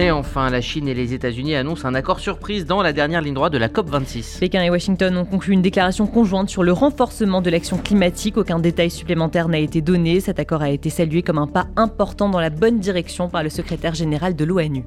Et 0.00 0.12
enfin, 0.12 0.48
la 0.48 0.60
Chine 0.60 0.86
et 0.86 0.94
les 0.94 1.12
États-Unis 1.12 1.56
annoncent 1.56 1.88
un 1.88 1.94
accord 1.96 2.20
surprise 2.20 2.66
dans 2.66 2.82
la 2.82 2.92
dernière 2.92 3.20
ligne 3.20 3.34
droite 3.34 3.52
de 3.52 3.58
la 3.58 3.66
COP26. 3.66 4.38
Pékin 4.38 4.62
et 4.62 4.70
Washington 4.70 5.16
ont 5.16 5.24
conclu 5.24 5.52
une 5.54 5.60
déclaration 5.60 6.06
conjointe 6.06 6.48
sur 6.48 6.62
le 6.62 6.72
renforcement 6.72 7.42
de 7.42 7.50
l'action 7.50 7.78
climatique. 7.78 8.36
Aucun 8.36 8.60
détail 8.60 8.90
supplémentaire 8.90 9.48
n'a 9.48 9.58
été 9.58 9.80
donné. 9.80 10.20
Cet 10.20 10.38
accord 10.38 10.62
a 10.62 10.70
été 10.70 10.88
salué 10.88 11.22
comme 11.22 11.38
un 11.38 11.48
pas 11.48 11.66
important 11.74 12.28
dans 12.28 12.38
la 12.38 12.50
bonne 12.50 12.78
direction 12.78 13.28
par 13.28 13.42
le 13.42 13.48
secrétaire 13.48 13.96
général 13.96 14.36
de 14.36 14.44
l'ONU. 14.44 14.84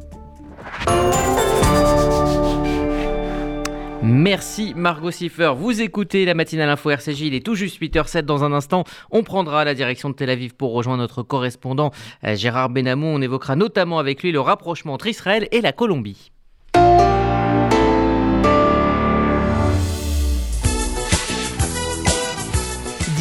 Merci 4.04 4.74
Margot 4.76 5.12
Siffer. 5.12 5.54
Vous 5.56 5.80
écoutez 5.80 6.26
la 6.26 6.34
matinale 6.34 6.70
info 6.70 6.90
RCJ. 6.90 7.22
Il 7.22 7.36
est 7.36 7.46
tout 7.46 7.54
juste 7.54 7.80
8h07 7.80 8.24
dans 8.24 8.44
un 8.44 8.52
instant. 8.52 8.84
On 9.12 9.22
prendra 9.22 9.64
la 9.64 9.76
direction 9.76 10.10
de 10.10 10.16
Tel 10.16 10.32
Aviv 10.32 10.56
pour 10.56 10.74
rejoindre 10.74 11.02
notre 11.04 11.22
correspondant 11.22 11.92
euh, 12.24 12.36
Gérard 12.36 12.70
Benamou. 12.70 13.06
On 13.06 13.22
évoquera 13.22 13.56
notamment 13.56 14.00
avec 14.00 14.24
lui 14.24 14.32
le 14.32 14.40
rapprochement 14.40 14.94
entre 14.94 15.06
Israël 15.06 15.48
et 15.52 15.62
la 15.62 15.72
Colombie. 15.72 16.32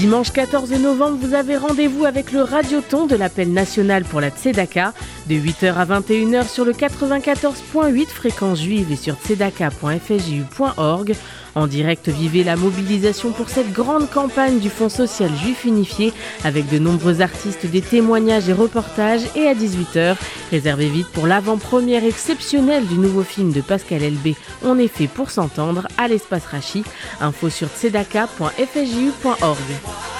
Dimanche 0.01 0.33
14 0.33 0.71
novembre, 0.81 1.19
vous 1.21 1.35
avez 1.35 1.59
rendez-vous 1.59 2.07
avec 2.07 2.33
le 2.33 2.41
Radioton 2.41 3.07
de 3.07 3.15
l'appel 3.15 3.53
national 3.53 4.05
pour 4.05 4.23
la 4.23 4.31
Tzedaka 4.31 4.95
de 5.29 5.35
8h 5.35 5.75
à 5.75 5.85
21h 5.85 6.49
sur 6.49 6.65
le 6.65 6.73
94.8 6.73 8.07
fréquence 8.07 8.63
juive 8.63 8.91
et 8.91 8.97
sur 8.97 9.17
tzedaka.fju.org. 9.17 11.15
En 11.55 11.67
direct, 11.67 12.09
vivez 12.09 12.45
la 12.45 12.57
mobilisation 12.57 13.33
pour 13.33 13.49
cette 13.49 13.73
grande 13.73 14.09
campagne 14.09 14.59
du 14.59 14.71
Fonds 14.71 14.89
social 14.89 15.31
juif 15.37 15.65
unifié 15.65 16.13
avec 16.45 16.69
de 16.69 16.79
nombreux 16.79 17.21
artistes, 17.21 17.67
des 17.67 17.83
témoignages 17.83 18.49
et 18.49 18.53
reportages. 18.53 19.23
Et 19.35 19.47
à 19.47 19.55
18h, 19.55 20.17
réservez 20.51 20.89
vite 20.89 21.09
pour 21.09 21.27
l'avant-première 21.27 22.05
exceptionnelle 22.05 22.87
du 22.87 22.95
nouveau 22.95 23.23
film 23.23 23.53
de 23.53 23.61
Pascal 23.61 24.03
Elbé, 24.03 24.37
On 24.63 24.79
est 24.79 24.89
fait 24.89 25.09
pour 25.09 25.31
s'entendre, 25.31 25.89
à 25.99 26.09
l'espace 26.09 26.47
Rachi. 26.47 26.85
Info 27.21 27.51
sur 27.51 27.69
tzedaka.fju.org. 27.69 30.20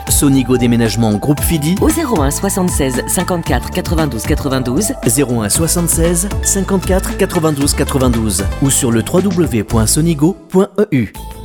Sonigo 0.11 0.57
Déménagement 0.57 1.13
Groupe 1.13 1.39
Fidi. 1.39 1.75
Au 1.81 1.89
01 1.89 2.31
76 2.31 3.03
54 3.07 3.71
92 3.71 4.23
92 4.23 4.93
01 5.05 5.49
76 5.49 6.29
54 6.43 7.17
92 7.17 7.73
92 7.73 8.43
ou 8.61 8.69
sur 8.69 8.91
le 8.91 9.01
www.sonigo.eu. 9.01 11.13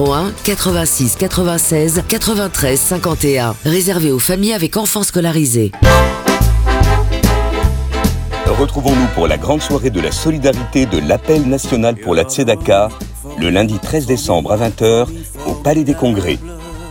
01 0.00 0.32
86 0.44 1.16
96 1.16 2.02
93 2.08 2.80
51 2.80 3.54
réservé 3.64 4.10
aux 4.10 4.18
familles 4.18 4.54
avec 4.54 4.76
enfants 4.76 5.02
scolarisés. 5.02 5.72
Retrouvons-nous 8.46 9.06
pour 9.14 9.26
la 9.26 9.36
grande 9.36 9.60
soirée 9.60 9.90
de 9.90 10.00
la 10.00 10.10
solidarité 10.10 10.86
de 10.86 10.98
l'appel 10.98 11.42
national 11.42 11.96
pour 11.96 12.14
la 12.14 12.24
Tzedaka 12.24 12.88
le 13.38 13.50
lundi 13.50 13.78
13 13.78 14.06
décembre 14.06 14.52
à 14.52 14.56
20h 14.56 15.06
au 15.46 15.52
Palais 15.52 15.84
des 15.84 15.94
Congrès. 15.94 16.38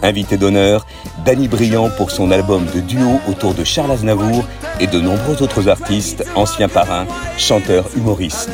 Invité 0.01 0.37
d'honneur, 0.37 0.85
Danny 1.25 1.47
Briand 1.47 1.89
pour 1.97 2.11
son 2.11 2.31
album 2.31 2.65
de 2.73 2.79
duo 2.79 3.19
autour 3.27 3.53
de 3.53 3.63
Charles 3.63 3.91
Aznavour 3.91 4.45
et 4.79 4.87
de 4.87 4.99
nombreux 4.99 5.41
autres 5.41 5.67
artistes, 5.67 6.23
anciens 6.35 6.69
parrains, 6.69 7.05
chanteurs, 7.37 7.89
humoristes. 7.95 8.49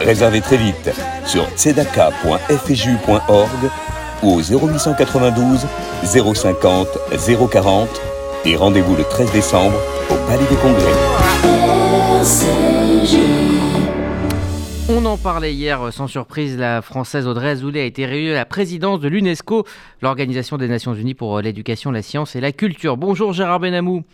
Réservez 0.00 0.40
très 0.40 0.56
vite 0.56 0.90
sur 1.24 1.46
tzedaka.fju.org 1.56 3.70
ou 4.22 4.34
au 4.34 4.40
0892 4.40 5.66
050 6.04 6.88
040 7.50 7.88
et 8.44 8.56
rendez-vous 8.56 8.96
le 8.96 9.04
13 9.04 9.32
décembre 9.32 9.76
au 10.10 10.14
Palais 10.28 10.44
des 10.48 10.56
Congrès. 10.56 10.92
On 14.88 15.04
en 15.04 15.16
parlait 15.16 15.52
hier 15.52 15.92
sans 15.92 16.06
surprise, 16.06 16.56
la 16.56 16.80
française 16.80 17.26
Audrey 17.26 17.50
Azoulay 17.50 17.80
a 17.80 17.84
été 17.84 18.06
réélue 18.06 18.30
à 18.30 18.34
la 18.34 18.44
présidence 18.44 19.00
de 19.00 19.08
l'UNESCO, 19.08 19.66
l'Organisation 20.00 20.58
des 20.58 20.68
Nations 20.68 20.94
Unies 20.94 21.14
pour 21.14 21.40
l'éducation, 21.40 21.90
la 21.90 22.02
science 22.02 22.36
et 22.36 22.40
la 22.40 22.52
culture. 22.52 22.96
Bonjour 22.96 23.32
Gérard 23.32 23.58
Benamou. 23.58 24.04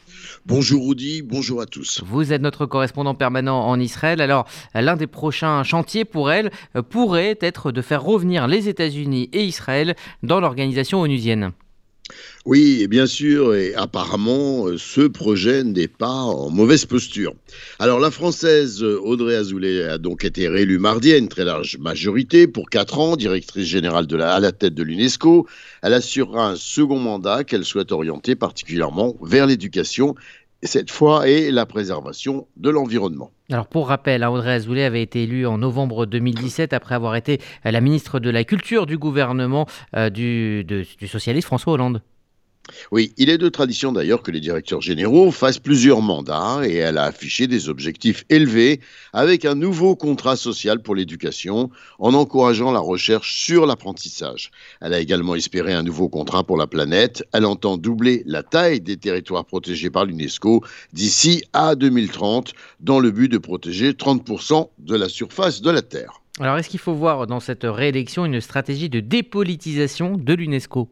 Bonjour 0.46 0.88
Rudy, 0.88 1.20
bonjour 1.20 1.60
à 1.60 1.66
tous. 1.66 2.02
Vous 2.06 2.32
êtes 2.32 2.40
notre 2.40 2.64
correspondant 2.64 3.14
permanent 3.14 3.68
en 3.68 3.78
Israël. 3.78 4.22
Alors, 4.22 4.46
l'un 4.74 4.96
des 4.96 5.06
prochains 5.06 5.62
chantiers 5.62 6.06
pour 6.06 6.32
elle 6.32 6.50
pourrait 6.88 7.36
être 7.42 7.70
de 7.70 7.82
faire 7.82 8.02
revenir 8.02 8.48
les 8.48 8.70
États-Unis 8.70 9.28
et 9.34 9.44
Israël 9.44 9.94
dans 10.22 10.40
l'organisation 10.40 11.02
onusienne. 11.02 11.52
Oui, 12.44 12.80
et 12.82 12.88
bien 12.88 13.06
sûr, 13.06 13.54
et 13.54 13.72
apparemment, 13.74 14.66
euh, 14.66 14.76
ce 14.76 15.02
projet 15.02 15.62
n'est 15.62 15.86
pas 15.86 16.08
en 16.08 16.50
mauvaise 16.50 16.86
posture. 16.86 17.34
Alors, 17.78 18.00
la 18.00 18.10
Française 18.10 18.82
euh, 18.82 18.98
Audrey 18.98 19.36
Azoulay 19.36 19.84
a 19.84 19.98
donc 19.98 20.24
été 20.24 20.48
réélue 20.48 20.78
mardi 20.78 21.12
à 21.12 21.18
une 21.18 21.28
très 21.28 21.44
large 21.44 21.78
majorité 21.78 22.48
pour 22.48 22.68
quatre 22.68 22.98
ans, 22.98 23.14
directrice 23.14 23.66
générale 23.66 24.06
à 24.20 24.40
la 24.40 24.50
tête 24.50 24.74
de 24.74 24.82
l'UNESCO. 24.82 25.46
Elle 25.82 25.94
assurera 25.94 26.50
un 26.50 26.56
second 26.56 26.98
mandat 26.98 27.44
qu'elle 27.44 27.64
souhaite 27.64 27.92
orienter 27.92 28.34
particulièrement 28.34 29.16
vers 29.22 29.46
l'éducation, 29.46 30.16
cette 30.62 30.90
fois, 30.90 31.28
et 31.28 31.50
la 31.50 31.66
préservation 31.66 32.46
de 32.56 32.70
l'environnement. 32.70 33.30
Alors 33.50 33.66
pour 33.66 33.88
rappel, 33.88 34.24
Audrey 34.24 34.52
Azoulay 34.52 34.84
avait 34.84 35.02
été 35.02 35.24
élue 35.24 35.46
en 35.46 35.58
novembre 35.58 36.06
2017 36.06 36.72
après 36.72 36.94
avoir 36.94 37.16
été 37.16 37.40
la 37.64 37.80
ministre 37.80 38.20
de 38.20 38.30
la 38.30 38.44
Culture 38.44 38.86
du 38.86 38.96
gouvernement 38.96 39.66
euh, 39.96 40.10
du 40.10 40.64
socialiste 41.06 41.46
François 41.46 41.74
Hollande. 41.74 42.02
Oui, 42.90 43.12
il 43.16 43.28
est 43.28 43.38
de 43.38 43.48
tradition 43.48 43.92
d'ailleurs 43.92 44.22
que 44.22 44.30
les 44.30 44.40
directeurs 44.40 44.80
généraux 44.80 45.30
fassent 45.30 45.58
plusieurs 45.58 46.00
mandats 46.00 46.60
et 46.64 46.76
elle 46.76 46.98
a 46.98 47.04
affiché 47.04 47.46
des 47.46 47.68
objectifs 47.68 48.24
élevés 48.28 48.80
avec 49.12 49.44
un 49.44 49.54
nouveau 49.54 49.96
contrat 49.96 50.36
social 50.36 50.80
pour 50.80 50.94
l'éducation 50.94 51.70
en 51.98 52.14
encourageant 52.14 52.70
la 52.70 52.80
recherche 52.80 53.34
sur 53.34 53.66
l'apprentissage. 53.66 54.50
Elle 54.80 54.94
a 54.94 55.00
également 55.00 55.34
espéré 55.34 55.72
un 55.72 55.82
nouveau 55.82 56.08
contrat 56.08 56.44
pour 56.44 56.56
la 56.56 56.66
planète. 56.66 57.24
Elle 57.32 57.46
entend 57.46 57.76
doubler 57.78 58.22
la 58.26 58.42
taille 58.42 58.80
des 58.80 58.96
territoires 58.96 59.44
protégés 59.44 59.90
par 59.90 60.04
l'UNESCO 60.04 60.62
d'ici 60.92 61.42
à 61.52 61.74
2030 61.74 62.52
dans 62.80 63.00
le 63.00 63.10
but 63.10 63.28
de 63.28 63.38
protéger 63.38 63.92
30% 63.92 64.68
de 64.78 64.96
la 64.96 65.08
surface 65.08 65.62
de 65.62 65.70
la 65.70 65.82
Terre. 65.82 66.22
Alors 66.40 66.56
est-ce 66.56 66.68
qu'il 66.68 66.80
faut 66.80 66.94
voir 66.94 67.26
dans 67.26 67.40
cette 67.40 67.64
réélection 67.64 68.24
une 68.24 68.40
stratégie 68.40 68.88
de 68.88 69.00
dépolitisation 69.00 70.16
de 70.16 70.32
l'UNESCO? 70.32 70.88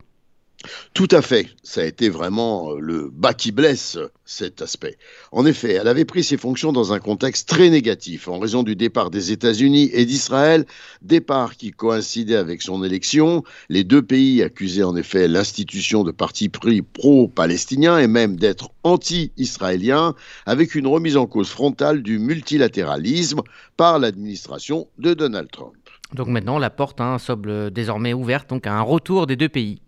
Tout 0.93 1.09
à 1.11 1.23
fait. 1.23 1.49
Ça 1.63 1.81
a 1.81 1.85
été 1.85 2.11
vraiment 2.11 2.73
euh, 2.73 2.81
le 2.81 3.11
bas 3.11 3.33
qui 3.33 3.51
blesse 3.51 3.99
cet 4.27 4.61
aspect. 4.61 4.99
En 5.33 5.47
effet, 5.47 5.73
elle 5.73 5.89
avait 5.89 6.05
pris 6.05 6.23
ses 6.23 6.37
fonctions 6.37 6.73
dans 6.73 6.93
un 6.93 6.99
contexte 6.99 7.49
très 7.49 7.71
négatif 7.71 8.29
en 8.29 8.39
raison 8.39 8.63
du 8.63 8.77
départ 8.77 9.11
des 9.11 9.33
États-Unis 9.33 9.91
et 9.93 10.05
d'Israël, 10.05 10.67
départ 11.01 11.57
qui 11.57 11.71
coïncidait 11.71 12.37
avec 12.37 12.61
son 12.61 12.85
élection. 12.85 13.43
Les 13.69 13.85
deux 13.85 14.03
pays 14.03 14.43
accusaient 14.43 14.83
en 14.83 14.97
effet 14.97 15.29
l'institution 15.29 16.05
de 16.05 16.11
partis 16.11 16.51
pris 16.51 16.83
pro-palestiniens 16.83 17.99
et 17.99 18.07
même 18.07 18.37
d'être 18.37 18.71
anti-israéliens, 18.85 20.15
avec 20.45 20.75
une 20.75 20.87
remise 20.87 21.17
en 21.17 21.27
cause 21.27 21.49
frontale 21.49 22.03
du 22.03 22.19
multilatéralisme 22.19 23.41
par 23.77 23.99
l'administration 23.99 24.89
de 24.99 25.15
Donald 25.15 25.51
Trump. 25.51 25.75
Donc 26.13 26.29
maintenant 26.29 26.59
la 26.59 26.71
porte 26.71 27.01
hein, 27.01 27.19
semble 27.19 27.71
désormais 27.71 28.13
ouverte 28.13 28.53
à 28.65 28.73
un 28.73 28.83
retour 28.83 29.27
des 29.27 29.37
deux 29.37 29.49
pays. 29.49 29.81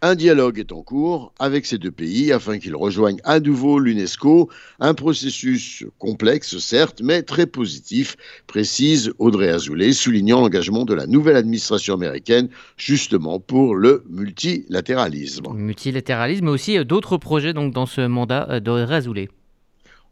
Un 0.00 0.14
dialogue 0.14 0.60
est 0.60 0.70
en 0.70 0.82
cours 0.82 1.32
avec 1.40 1.66
ces 1.66 1.76
deux 1.76 1.90
pays 1.90 2.30
afin 2.30 2.60
qu'ils 2.60 2.76
rejoignent 2.76 3.20
à 3.24 3.40
nouveau 3.40 3.80
l'UNESCO, 3.80 4.48
un 4.78 4.94
processus 4.94 5.84
complexe 5.98 6.56
certes, 6.58 7.00
mais 7.02 7.22
très 7.22 7.46
positif, 7.46 8.16
précise 8.46 9.12
Audrey 9.18 9.48
Azoulay, 9.48 9.92
soulignant 9.92 10.40
l'engagement 10.40 10.84
de 10.84 10.94
la 10.94 11.08
nouvelle 11.08 11.34
administration 11.34 11.94
américaine 11.94 12.48
justement 12.76 13.40
pour 13.40 13.74
le 13.74 14.04
multilatéralisme. 14.08 15.52
Multilatéralisme, 15.52 16.44
mais 16.44 16.52
aussi 16.52 16.78
euh, 16.78 16.84
d'autres 16.84 17.16
projets 17.16 17.52
donc 17.52 17.74
dans 17.74 17.86
ce 17.86 18.02
mandat 18.02 18.46
euh, 18.50 18.60
d'Audrey 18.60 18.94
Azoulay. 18.94 19.28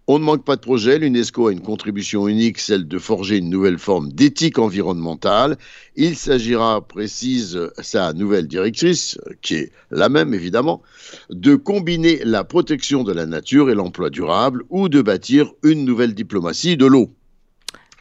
On 0.08 0.20
ne 0.20 0.24
manque 0.24 0.44
pas 0.44 0.54
de 0.54 0.60
projet. 0.60 1.00
L'UNESCO 1.00 1.48
a 1.48 1.52
une 1.52 1.62
contribution 1.62 2.28
unique, 2.28 2.60
celle 2.60 2.86
de 2.86 2.98
forger 3.00 3.38
une 3.38 3.50
nouvelle 3.50 3.78
forme 3.78 4.12
d'éthique 4.12 4.60
environnementale. 4.60 5.56
Il 5.96 6.14
s'agira, 6.14 6.86
précise 6.86 7.58
sa 7.80 8.12
nouvelle 8.12 8.46
directrice, 8.46 9.18
qui 9.42 9.54
est 9.56 9.72
la 9.90 10.08
même 10.08 10.32
évidemment, 10.32 10.80
de 11.30 11.56
combiner 11.56 12.20
la 12.24 12.44
protection 12.44 13.02
de 13.02 13.12
la 13.12 13.26
nature 13.26 13.68
et 13.68 13.74
l'emploi 13.74 14.08
durable 14.08 14.62
ou 14.70 14.88
de 14.88 15.02
bâtir 15.02 15.50
une 15.64 15.84
nouvelle 15.84 16.14
diplomatie 16.14 16.76
de 16.76 16.86
l'eau. 16.86 17.10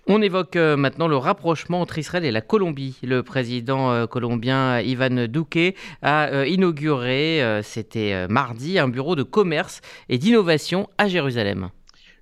On 0.05 0.21
évoque 0.21 0.57
euh, 0.57 0.77
maintenant 0.77 1.07
le 1.07 1.17
rapprochement 1.17 1.81
entre 1.81 1.97
Israël 1.97 2.25
et 2.25 2.31
la 2.31 2.41
Colombie. 2.41 2.99
Le 3.01 3.23
président 3.23 3.91
euh, 3.91 4.05
colombien 4.05 4.79
Ivan 4.79 5.25
Duque 5.27 5.75
a 6.03 6.27
euh, 6.27 6.45
inauguré, 6.45 7.61
c'était 7.63 8.27
mardi, 8.27 8.77
un 8.77 8.87
bureau 8.87 9.15
de 9.15 9.23
commerce 9.23 9.81
et 10.07 10.19
d'innovation 10.19 10.87
à 10.99 11.07
Jérusalem. 11.07 11.71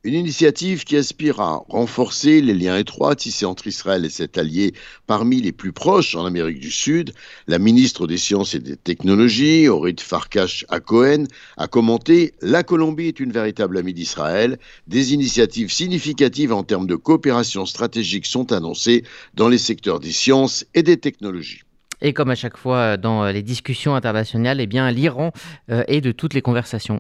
Une 0.06 0.16
initiative 0.16 0.84
qui 0.84 0.98
aspire 0.98 1.40
à 1.40 1.64
renforcer 1.70 2.42
les 2.42 2.54
liens 2.54 2.78
étroits 2.78 3.16
tissés 3.16 3.46
entre 3.46 3.68
Israël 3.68 4.04
et 4.04 4.10
cet 4.10 4.38
allié 4.38 4.74
parmi 5.08 5.40
les 5.40 5.54
plus 5.54 5.72
proches 5.72 6.14
en 6.16 6.26
Amérique 6.26 6.60
du 6.60 6.72
Sud. 6.72 7.14
La 7.48 7.58
ministre 7.58 8.06
des 8.06 8.18
Sciences 8.18 8.54
et 8.54 8.60
des 8.60 8.76
Technologies, 8.76 9.70
Orit 9.70 9.96
Farkash 10.02 10.66
Cohen, 10.86 11.24
a 11.56 11.70
commenté 11.70 12.34
La 12.42 12.64
Colombie 12.64 13.08
est 13.08 13.22
une 13.22 13.32
véritable 13.32 13.78
amie 13.78 13.94
d'Israël. 13.94 14.58
Des 14.88 15.14
initiatives 15.14 15.72
significatives 15.72 16.52
en 16.52 16.64
termes 16.64 16.88
de 16.88 16.96
coopération 16.98 17.66
stratégique 17.66 18.26
sont 18.26 18.52
annoncées 18.52 19.06
dans 19.36 19.48
les 19.48 19.58
secteurs 19.58 20.02
des 20.02 20.12
sciences 20.12 20.66
et 20.74 20.84
des 20.84 20.98
technologies. 20.98 21.62
Et 22.02 22.12
comme 22.12 22.30
à 22.30 22.36
chaque 22.36 22.58
fois 22.58 22.98
dans 22.98 23.26
les 23.28 23.42
discussions 23.42 23.96
internationales, 23.96 24.60
eh 24.60 24.92
l'Iran 24.92 25.32
euh, 25.72 25.86
est 25.88 26.02
de 26.02 26.12
toutes 26.12 26.34
les 26.34 26.42
conversations. 26.42 27.00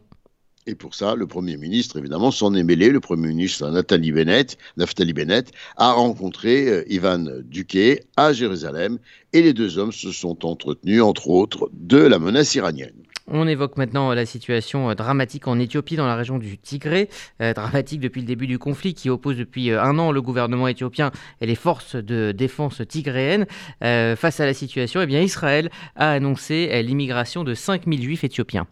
Et 0.65 0.75
pour 0.75 0.95
ça, 0.95 1.15
le 1.15 1.27
Premier 1.27 1.57
ministre, 1.57 1.97
évidemment, 1.97 2.31
s'en 2.31 2.53
est 2.53 2.63
mêlé. 2.63 2.89
Le 2.89 3.01
Premier 3.01 3.27
ministre 3.27 3.69
Nathalie 3.69 4.13
Bennett, 4.13 4.57
Naftali 4.77 5.11
Bennett 5.11 5.51
a 5.75 5.91
rencontré 5.91 6.69
euh, 6.69 6.83
Ivan 6.87 7.25
Duque 7.43 8.01
à 8.15 8.31
Jérusalem 8.31 8.97
et 9.33 9.41
les 9.41 9.51
deux 9.51 9.77
hommes 9.77 9.91
se 9.91 10.11
sont 10.11 10.45
entretenus, 10.45 11.01
entre 11.01 11.27
autres, 11.29 11.69
de 11.73 11.97
la 11.97 12.17
menace 12.17 12.55
iranienne. 12.55 12.93
On 13.27 13.47
évoque 13.47 13.75
maintenant 13.75 14.13
la 14.13 14.25
situation 14.25 14.89
euh, 14.89 14.95
dramatique 14.95 15.47
en 15.47 15.59
Éthiopie, 15.59 15.97
dans 15.97 16.07
la 16.07 16.15
région 16.15 16.37
du 16.37 16.57
Tigré, 16.57 17.09
euh, 17.41 17.53
dramatique 17.53 17.99
depuis 17.99 18.21
le 18.21 18.27
début 18.27 18.47
du 18.47 18.57
conflit 18.57 18.93
qui 18.93 19.09
oppose 19.09 19.35
depuis 19.35 19.69
un 19.71 19.99
an 19.99 20.13
le 20.13 20.21
gouvernement 20.21 20.69
éthiopien 20.69 21.11
et 21.41 21.45
les 21.45 21.55
forces 21.55 21.97
de 21.97 22.31
défense 22.31 22.81
tigréennes. 22.87 23.47
Face 23.81 24.39
à 24.39 24.45
la 24.45 24.53
situation, 24.53 25.01
eh 25.01 25.23
Israël 25.23 25.69
a 25.95 26.11
annoncé 26.11 26.81
l'immigration 26.83 27.43
de 27.43 27.53
5000 27.53 28.01
juifs 28.01 28.23
éthiopiens. 28.23 28.67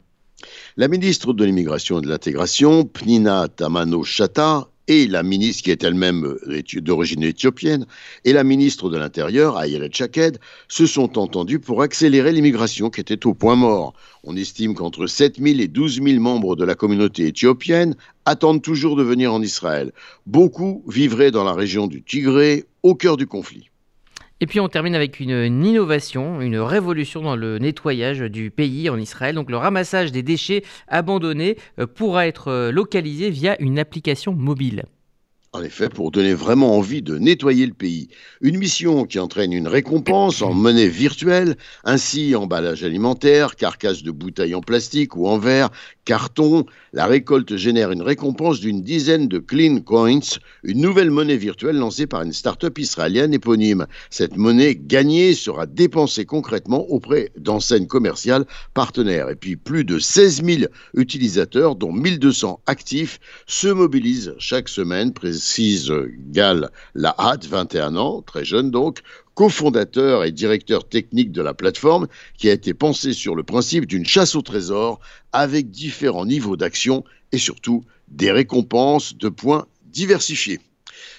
La 0.77 0.88
ministre 0.88 1.33
de 1.33 1.43
l'Immigration 1.43 2.00
et 2.00 2.01
de 2.01 2.07
l'Intégration, 2.07 2.86
Pnina 2.86 3.48
Tamano 3.48 4.03
Chata, 4.03 4.67
et 4.88 5.07
la 5.07 5.24
ministre 5.24 5.63
qui 5.63 5.71
est 5.71 5.83
elle-même 5.86 6.36
d'origine 6.75 7.24
éthiopienne, 7.24 7.86
et 8.25 8.33
la 8.33 8.43
ministre 8.43 8.89
de 8.89 8.98
l'Intérieur, 8.98 9.57
Ayelet 9.57 9.89
Chaked, 9.91 10.38
se 10.67 10.86
sont 10.86 11.17
entendus 11.17 11.60
pour 11.60 11.81
accélérer 11.81 12.33
l'immigration 12.33 12.89
qui 12.89 13.00
était 13.00 13.25
au 13.25 13.33
point 13.33 13.55
mort. 13.55 13.93
On 14.24 14.36
estime 14.36 14.74
qu'entre 14.75 15.07
7 15.07 15.38
000 15.38 15.60
et 15.60 15.67
12 15.69 16.01
000 16.03 16.19
membres 16.19 16.57
de 16.57 16.65
la 16.65 16.75
communauté 16.75 17.27
éthiopienne 17.27 17.95
attendent 18.25 18.62
toujours 18.62 18.98
de 18.98 19.03
venir 19.03 19.33
en 19.33 19.41
Israël. 19.41 19.93
Beaucoup 20.25 20.83
vivraient 20.88 21.31
dans 21.31 21.45
la 21.45 21.53
région 21.53 21.88
du 21.88 22.03
Tigré, 22.03 22.65
au 22.83 22.93
cœur 22.95 23.15
du 23.15 23.27
conflit. 23.27 23.71
Et 24.41 24.48
puis 24.48 24.60
on 24.60 24.67
termine 24.67 24.95
avec 24.95 25.19
une, 25.19 25.63
innovation, 25.63 26.41
une 26.41 26.57
révolution 26.57 27.21
dans 27.21 27.36
le 27.36 27.60
nettoyage 27.60 28.21
du 28.21 28.50
pays 28.50 28.89
en 28.89 28.98
Israël. 28.98 29.36
Donc 29.36 29.51
le 29.51 29.57
ramassage 29.57 30.12
des 30.12 30.24
déchets 30.24 30.63
abandonnés 30.88 31.57
euh, 31.79 31.86
pourra 31.86 32.25
être 32.25 32.48
euh, 32.48 32.71
localisé 32.71 33.29
via 33.29 33.55
une 33.62 33.77
application 33.77 34.33
mobile. 34.33 34.86
En 35.53 35.63
effet, 35.63 35.89
pour 35.89 36.12
donner 36.12 36.34
vraiment 36.34 36.77
envie 36.77 37.01
de 37.01 37.17
nettoyer 37.17 37.65
le 37.65 37.74
pays. 37.74 38.08
Une 38.39 38.58
mission 38.58 39.03
qui 39.03 39.20
entraîne 39.20 39.51
une 39.51 39.67
récompense 39.67 40.41
en 40.41 40.53
monnaie 40.53 40.88
virtuelle, 40.88 41.58
ainsi 41.84 42.36
emballage 42.36 42.86
alimentaire, 42.86 43.58
carcasse 43.58 44.01
de 44.01 44.12
bouteilles 44.12 44.55
en 44.55 44.62
plastique 44.62 45.17
ou 45.17 45.27
en 45.27 45.38
verre, 45.38 45.70
carton. 46.05 46.65
La 46.93 47.05
récolte 47.05 47.58
génère 47.58 47.91
une 47.91 48.01
récompense 48.01 48.62
d'une 48.62 48.81
dizaine 48.81 49.27
de 49.27 49.39
Clean 49.39 49.81
Coins, 49.81 50.39
une 50.63 50.79
nouvelle 50.79 51.12
monnaie 51.12 51.36
virtuelle 51.36 51.75
lancée 51.75 52.08
par 52.08 52.22
une 52.22 52.31
start-up 52.31 52.79
israélienne 52.79 53.34
éponyme. 53.34 53.88
Cette 54.10 54.38
monnaie 54.38 54.77
gagnée 54.77 55.34
sera 55.34 55.65
dépensée 55.65 56.24
concrètement 56.24 56.86
auprès 56.89 57.29
d'enseignes 57.38 57.88
commerciales 57.88 58.46
partenaires. 58.74 59.29
Et 59.29 59.36
puis 59.36 59.58
plus 59.58 59.84
de 59.84 60.00
16 60.00 60.46
000 60.46 60.72
utilisateurs, 60.96 61.75
dont 61.75 61.91
1200 61.91 62.62
actifs, 62.67 63.20
se 63.48 63.67
mobilisent 63.67 64.34
chaque 64.39 64.70
semaine, 64.70 65.12
Gal 66.31 66.69
Lahat, 66.95 67.39
21 67.50 67.95
ans, 67.95 68.21
très 68.21 68.45
jeune 68.45 68.71
donc, 68.71 69.00
cofondateur 69.33 70.24
et 70.24 70.31
directeur 70.31 70.88
technique 70.88 71.31
de 71.31 71.41
la 71.41 71.53
plateforme, 71.53 72.07
qui 72.38 72.50
a 72.50 72.53
été 72.53 72.74
pensée 72.74 73.13
sur 73.13 73.36
le 73.36 73.43
principe 73.43 73.86
d'une 73.86 74.05
chasse 74.05 74.36
au 74.36 74.41
trésor 74.41 75.00
avec 75.31 75.69
différents 75.69 76.25
niveaux 76.25 76.57
d'action 76.57 77.03
et 77.31 77.38
surtout 77.38 77.83
des 78.07 78.31
récompenses 78.31 79.15
de 79.15 79.29
points 79.29 79.65
diversifiés. 79.86 80.60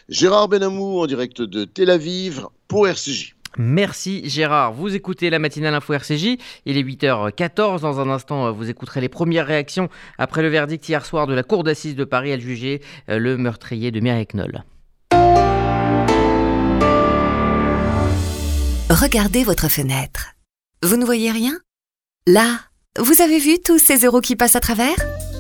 Gérard 0.09 0.49
Benamou 0.49 1.01
en 1.01 1.07
direct 1.07 1.43
de 1.43 1.65
Tel 1.65 1.91
Aviv 1.91 2.47
pour 2.69 2.87
RCJ. 2.87 3.35
Merci 3.59 4.29
Gérard. 4.29 4.73
Vous 4.73 4.95
écoutez 4.95 5.31
la 5.31 5.39
matinale 5.39 5.75
info 5.75 5.93
RCJ. 5.93 6.39
Il 6.67 6.77
est 6.77 6.83
8h14. 6.83 7.81
Dans 7.81 8.01
un 8.01 8.11
instant, 8.11 8.53
vous 8.53 8.71
écouterez 8.71 9.01
les 9.01 9.09
premières 9.09 9.47
réactions 9.47 9.89
après 10.19 10.43
le 10.43 10.49
verdict 10.49 10.89
hier 10.89 11.05
soir 11.05 11.27
de 11.27 11.35
la 11.35 11.43
Cour 11.43 11.65
d'assises 11.65 11.97
de 11.97 12.05
Paris. 12.05 12.31
Elle 12.31 12.41
jugeait 12.41 12.81
euh, 13.09 13.19
le 13.19 13.37
meurtrier 13.37 13.91
de 13.91 14.01
Mireille 14.01 14.27
Knoll. 14.33 14.65
Regardez 18.91 19.43
votre 19.45 19.69
fenêtre. 19.69 20.35
Vous 20.83 20.97
ne 20.97 21.05
voyez 21.05 21.31
rien? 21.31 21.59
Là, 22.27 22.61
Vous 22.99 23.23
avez 23.23 23.39
vu 23.39 23.59
tous 23.59 23.79
ces 23.79 24.05
euros 24.05 24.21
qui 24.21 24.37
passent 24.37 24.57
à 24.57 24.61
travers? 24.61 24.97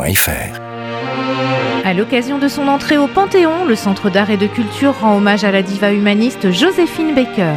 déco.fr 0.00 0.60
À 1.84 1.94
l'occasion 1.94 2.38
de 2.38 2.48
son 2.48 2.68
entrée 2.68 2.98
au 2.98 3.06
Panthéon, 3.06 3.64
le 3.66 3.74
Centre 3.74 4.10
d'art 4.10 4.30
et 4.30 4.36
de 4.36 4.46
culture 4.46 4.94
rend 5.00 5.16
hommage 5.16 5.44
à 5.44 5.52
la 5.52 5.62
diva 5.62 5.92
humaniste 5.92 6.50
Joséphine 6.50 7.14
Baker. 7.14 7.54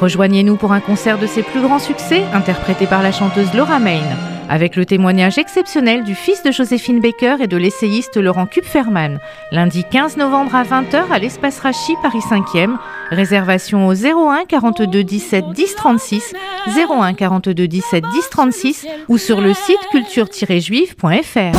Rejoignez-nous 0.00 0.56
pour 0.56 0.72
un 0.72 0.80
concert 0.80 1.18
de 1.18 1.26
ses 1.26 1.42
plus 1.42 1.60
grands 1.60 1.78
succès, 1.78 2.22
interprété 2.32 2.86
par 2.86 3.02
la 3.02 3.12
chanteuse 3.12 3.52
Laura 3.54 3.78
Main, 3.78 4.02
avec 4.48 4.76
le 4.76 4.84
témoignage 4.84 5.38
exceptionnel 5.38 6.04
du 6.04 6.14
fils 6.14 6.42
de 6.42 6.52
Joséphine 6.52 7.00
Baker 7.00 7.36
et 7.40 7.46
de 7.46 7.56
l'essayiste 7.56 8.16
Laurent 8.16 8.46
Kupferman, 8.46 9.18
lundi 9.52 9.84
15 9.90 10.16
novembre 10.16 10.54
à 10.54 10.64
20h 10.64 11.10
à 11.10 11.18
l'espace 11.18 11.60
Rachi, 11.60 11.94
Paris 12.02 12.20
5e. 12.20 12.76
Réservation 13.10 13.86
au 13.86 13.94
01 13.94 14.44
42 14.48 15.04
17 15.04 15.44
10 15.54 15.74
36, 15.76 16.34
01 16.66 17.14
42 17.14 17.68
17 17.68 18.04
10 18.12 18.30
36 18.30 18.86
ou 19.08 19.18
sur 19.18 19.40
le 19.40 19.54
site 19.54 19.78
culture-juive.fr. 19.90 21.58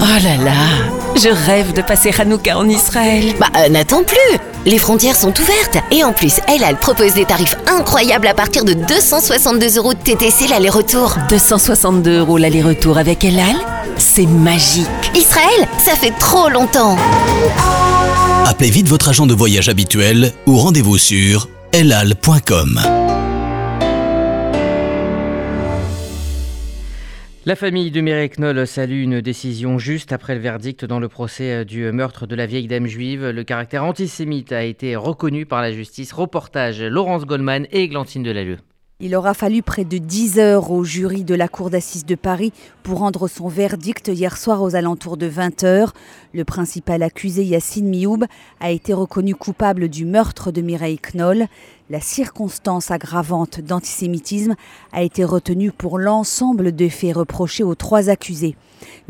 Oh 0.00 0.18
là 0.22 0.44
là, 0.44 1.11
je 1.16 1.28
rêve 1.28 1.72
de 1.72 1.82
passer 1.82 2.10
Hanouka 2.18 2.56
en 2.58 2.68
Israël. 2.68 3.34
Bah, 3.38 3.46
euh, 3.56 3.68
n'attends 3.68 4.02
plus 4.04 4.38
Les 4.66 4.78
frontières 4.78 5.16
sont 5.16 5.32
ouvertes. 5.40 5.78
Et 5.90 6.04
en 6.04 6.12
plus, 6.12 6.40
Elal 6.48 6.76
propose 6.76 7.14
des 7.14 7.24
tarifs 7.24 7.56
incroyables 7.66 8.26
à 8.26 8.34
partir 8.34 8.64
de 8.64 8.72
262 8.72 9.78
euros 9.78 9.94
de 9.94 9.98
TTC 9.98 10.48
l'aller-retour. 10.48 11.16
262 11.28 12.18
euros 12.18 12.38
l'aller-retour 12.38 12.98
avec 12.98 13.24
Elal 13.24 13.56
C'est 13.98 14.26
magique. 14.26 14.86
Israël, 15.14 15.68
ça 15.78 15.94
fait 15.94 16.12
trop 16.18 16.48
longtemps 16.48 16.96
Appelez 18.46 18.70
vite 18.70 18.88
votre 18.88 19.08
agent 19.08 19.26
de 19.26 19.34
voyage 19.34 19.68
habituel 19.68 20.32
ou 20.46 20.58
rendez-vous 20.58 20.98
sur 20.98 21.48
elal.com. 21.72 22.80
La 27.44 27.56
famille 27.56 27.90
de 27.90 28.00
Mireille 28.00 28.30
Knoll 28.30 28.64
salue 28.68 29.02
une 29.02 29.20
décision 29.20 29.76
juste 29.76 30.12
après 30.12 30.36
le 30.36 30.40
verdict 30.40 30.84
dans 30.84 31.00
le 31.00 31.08
procès 31.08 31.64
du 31.64 31.90
meurtre 31.90 32.24
de 32.24 32.36
la 32.36 32.46
vieille 32.46 32.68
dame 32.68 32.86
juive. 32.86 33.30
Le 33.30 33.42
caractère 33.42 33.84
antisémite 33.84 34.52
a 34.52 34.62
été 34.62 34.94
reconnu 34.94 35.44
par 35.44 35.60
la 35.60 35.72
justice. 35.72 36.12
Reportage 36.12 36.80
Laurence 36.80 37.26
Goldman 37.26 37.66
et 37.72 37.88
Glantine 37.88 38.22
Delalleux. 38.22 38.58
Il 39.04 39.16
aura 39.16 39.34
fallu 39.34 39.62
près 39.62 39.84
de 39.84 39.98
10 39.98 40.38
heures 40.38 40.70
au 40.70 40.84
jury 40.84 41.24
de 41.24 41.34
la 41.34 41.48
Cour 41.48 41.70
d'assises 41.70 42.06
de 42.06 42.14
Paris 42.14 42.52
pour 42.84 43.00
rendre 43.00 43.26
son 43.26 43.48
verdict 43.48 44.06
hier 44.06 44.36
soir 44.36 44.62
aux 44.62 44.76
alentours 44.76 45.16
de 45.16 45.26
20 45.26 45.64
heures. 45.64 45.92
Le 46.32 46.44
principal 46.44 47.02
accusé 47.02 47.42
Yassine 47.42 47.88
Mioub 47.88 48.24
a 48.60 48.70
été 48.70 48.92
reconnu 48.92 49.34
coupable 49.34 49.88
du 49.88 50.04
meurtre 50.04 50.52
de 50.52 50.60
Mireille 50.60 51.00
Knoll. 51.00 51.48
La 51.92 52.00
circonstance 52.00 52.90
aggravante 52.90 53.60
d'antisémitisme 53.60 54.54
a 54.94 55.02
été 55.02 55.26
retenue 55.26 55.72
pour 55.72 55.98
l'ensemble 55.98 56.72
des 56.72 56.88
faits 56.88 57.14
reprochés 57.14 57.64
aux 57.64 57.74
trois 57.74 58.08
accusés. 58.08 58.56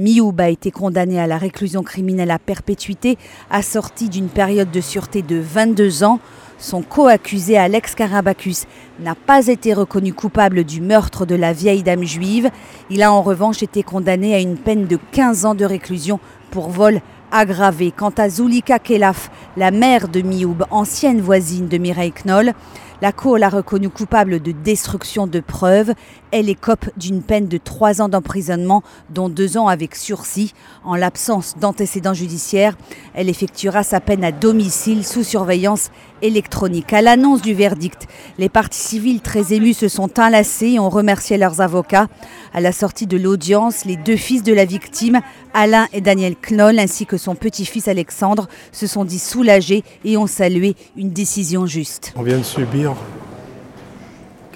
Mioub 0.00 0.40
a 0.40 0.48
été 0.48 0.72
condamné 0.72 1.20
à 1.20 1.28
la 1.28 1.38
réclusion 1.38 1.84
criminelle 1.84 2.32
à 2.32 2.40
perpétuité, 2.40 3.18
assortie 3.50 4.08
d'une 4.08 4.28
période 4.28 4.72
de 4.72 4.80
sûreté 4.80 5.22
de 5.22 5.38
22 5.38 6.02
ans. 6.02 6.18
Son 6.58 6.82
co-accusé 6.82 7.56
Alex 7.56 7.94
Karabakis 7.94 8.64
n'a 8.98 9.14
pas 9.14 9.46
été 9.46 9.74
reconnu 9.74 10.12
coupable 10.12 10.64
du 10.64 10.80
meurtre 10.80 11.24
de 11.24 11.36
la 11.36 11.52
vieille 11.52 11.84
dame 11.84 12.02
juive. 12.02 12.50
Il 12.90 13.04
a 13.04 13.12
en 13.12 13.22
revanche 13.22 13.62
été 13.62 13.84
condamné 13.84 14.34
à 14.34 14.40
une 14.40 14.58
peine 14.58 14.88
de 14.88 14.98
15 15.12 15.44
ans 15.44 15.54
de 15.54 15.64
réclusion 15.64 16.18
pour 16.50 16.68
vol 16.68 17.00
aggravé. 17.32 17.90
Quant 17.90 18.12
à 18.16 18.28
Zulika 18.28 18.78
Kelaf, 18.78 19.30
la 19.56 19.70
mère 19.70 20.08
de 20.08 20.20
Mioub, 20.20 20.64
ancienne 20.70 21.20
voisine 21.20 21.66
de 21.66 21.78
Mireille 21.78 22.12
Knoll, 22.12 22.52
la 23.00 23.10
Cour 23.10 23.38
l'a 23.38 23.48
reconnue 23.48 23.88
coupable 23.88 24.40
de 24.40 24.52
destruction 24.52 25.26
de 25.26 25.40
preuves. 25.40 25.92
Elle 26.32 26.48
écope 26.48 26.88
d'une 26.96 27.22
peine 27.22 27.46
de 27.46 27.58
trois 27.58 28.00
ans 28.00 28.08
d'emprisonnement, 28.08 28.82
dont 29.10 29.28
deux 29.28 29.58
ans 29.58 29.68
avec 29.68 29.94
sursis. 29.94 30.54
En 30.82 30.96
l'absence 30.96 31.54
d'antécédents 31.60 32.14
judiciaires, 32.14 32.76
elle 33.12 33.28
effectuera 33.28 33.82
sa 33.82 34.00
peine 34.00 34.24
à 34.24 34.32
domicile 34.32 35.04
sous 35.04 35.24
surveillance 35.24 35.90
électronique. 36.22 36.94
À 36.94 37.02
l'annonce 37.02 37.42
du 37.42 37.52
verdict, 37.52 38.06
les 38.38 38.48
parties 38.48 38.80
civiles 38.80 39.20
très 39.20 39.52
émues 39.52 39.74
se 39.74 39.88
sont 39.88 40.18
enlacées 40.18 40.70
et 40.70 40.78
ont 40.78 40.88
remercié 40.88 41.36
leurs 41.36 41.60
avocats. 41.60 42.08
À 42.54 42.62
la 42.62 42.72
sortie 42.72 43.06
de 43.06 43.18
l'audience, 43.18 43.84
les 43.84 43.96
deux 43.96 44.16
fils 44.16 44.42
de 44.42 44.54
la 44.54 44.64
victime, 44.64 45.20
Alain 45.52 45.86
et 45.92 46.00
Daniel 46.00 46.34
Knoll, 46.36 46.78
ainsi 46.78 47.04
que 47.04 47.18
son 47.18 47.34
petit-fils 47.34 47.88
Alexandre, 47.88 48.48
se 48.72 48.86
sont 48.86 49.04
dit 49.04 49.18
soulagés 49.18 49.84
et 50.06 50.16
ont 50.16 50.26
salué 50.26 50.76
une 50.96 51.10
décision 51.10 51.66
juste. 51.66 52.14
On 52.16 52.22
vient 52.22 52.38
de 52.38 52.42
subir 52.42 52.94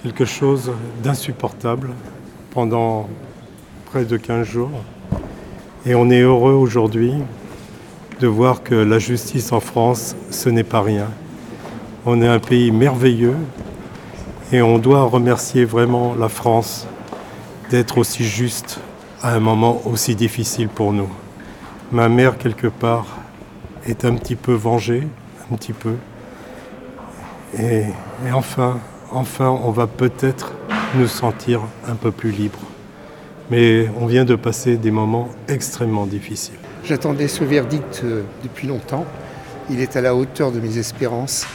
quelque 0.01 0.25
chose 0.25 0.71
d'insupportable 1.03 1.89
pendant 2.51 3.09
près 3.85 4.05
de 4.05 4.17
15 4.17 4.47
jours. 4.47 4.71
Et 5.85 5.95
on 5.95 6.09
est 6.09 6.21
heureux 6.21 6.53
aujourd'hui 6.53 7.13
de 8.19 8.27
voir 8.27 8.63
que 8.63 8.75
la 8.75 8.99
justice 8.99 9.51
en 9.51 9.59
France, 9.59 10.15
ce 10.31 10.49
n'est 10.49 10.63
pas 10.63 10.81
rien. 10.81 11.07
On 12.05 12.21
est 12.21 12.27
un 12.27 12.39
pays 12.39 12.71
merveilleux 12.71 13.35
et 14.51 14.61
on 14.61 14.79
doit 14.79 15.03
remercier 15.03 15.65
vraiment 15.65 16.15
la 16.15 16.29
France 16.29 16.87
d'être 17.69 17.97
aussi 17.97 18.23
juste 18.23 18.79
à 19.21 19.33
un 19.33 19.39
moment 19.39 19.81
aussi 19.85 20.15
difficile 20.15 20.69
pour 20.69 20.93
nous. 20.93 21.09
Ma 21.91 22.09
mère, 22.09 22.37
quelque 22.37 22.67
part, 22.67 23.05
est 23.85 24.05
un 24.05 24.15
petit 24.15 24.35
peu 24.35 24.53
vengée, 24.53 25.07
un 25.51 25.55
petit 25.55 25.73
peu. 25.73 25.95
Et, 27.57 27.83
enfin, 28.33 28.79
enfin, 29.11 29.49
on 29.49 29.71
va 29.71 29.87
peut-être 29.87 30.53
nous 30.95 31.07
sentir 31.07 31.61
un 31.87 31.95
peu 31.95 32.11
plus 32.11 32.31
libres. 32.31 32.59
Mais 33.49 33.89
on 33.99 34.05
vient 34.05 34.25
de 34.25 34.35
passer 34.35 34.77
des 34.77 34.91
moments 34.91 35.29
extrêmement 35.47 36.05
difficiles. 36.05 36.57
J'attendais 36.83 37.27
ce 37.27 37.43
verdict 37.43 38.01
euh, 38.03 38.23
depuis 38.43 38.67
longtemps. 38.67 39.05
Il 39.69 39.79
est 39.79 39.95
à 39.95 40.01
la 40.01 40.15
hauteur 40.15 40.51
de 40.51 40.59
mes 40.59 40.77
espérances 40.77 41.45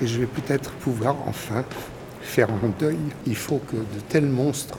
et 0.00 0.06
je 0.06 0.20
vais 0.20 0.26
peut-être 0.26 0.70
pouvoir 0.72 1.16
enfin 1.26 1.64
faire 2.20 2.48
mon 2.50 2.72
deuil. 2.78 2.98
Il 3.26 3.36
faut 3.36 3.60
que 3.70 3.76
de 3.76 4.00
tels 4.08 4.26
monstres 4.26 4.78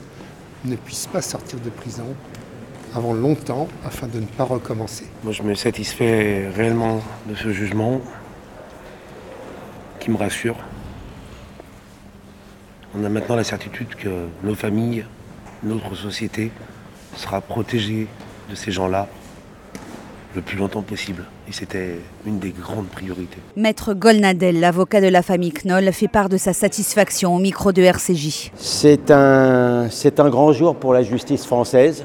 ne 0.64 0.76
puissent 0.76 1.06
pas 1.06 1.22
sortir 1.22 1.58
de 1.60 1.70
prison 1.70 2.14
avant 2.94 3.12
longtemps 3.12 3.68
afin 3.84 4.06
de 4.06 4.20
ne 4.20 4.26
pas 4.26 4.44
recommencer. 4.44 5.06
Moi, 5.24 5.32
je 5.32 5.42
me 5.42 5.54
satisfais 5.54 6.48
réellement 6.54 7.00
de 7.28 7.34
ce 7.34 7.52
jugement 7.52 8.00
qui 10.00 10.10
me 10.10 10.16
rassure. 10.16 10.56
On 13.00 13.04
a 13.04 13.08
maintenant 13.08 13.36
la 13.36 13.44
certitude 13.44 13.94
que 13.94 14.08
nos 14.42 14.56
familles, 14.56 15.04
notre 15.62 15.94
société 15.94 16.50
sera 17.16 17.40
protégée 17.40 18.08
de 18.50 18.56
ces 18.56 18.72
gens-là 18.72 19.06
le 20.34 20.42
plus 20.42 20.58
longtemps 20.58 20.82
possible. 20.82 21.24
Et 21.48 21.52
c'était 21.52 22.00
une 22.26 22.40
des 22.40 22.50
grandes 22.50 22.88
priorités. 22.88 23.38
Maître 23.54 23.94
Golnadel, 23.94 24.58
l'avocat 24.58 25.00
de 25.00 25.06
la 25.06 25.22
famille 25.22 25.52
Knoll, 25.52 25.92
fait 25.92 26.08
part 26.08 26.28
de 26.28 26.36
sa 26.36 26.52
satisfaction 26.52 27.36
au 27.36 27.38
micro 27.38 27.70
de 27.70 27.82
RCJ. 27.82 28.50
C'est 28.56 29.12
un, 29.12 29.88
c'est 29.90 30.18
un 30.18 30.28
grand 30.28 30.52
jour 30.52 30.74
pour 30.74 30.92
la 30.92 31.04
justice 31.04 31.46
française. 31.46 32.04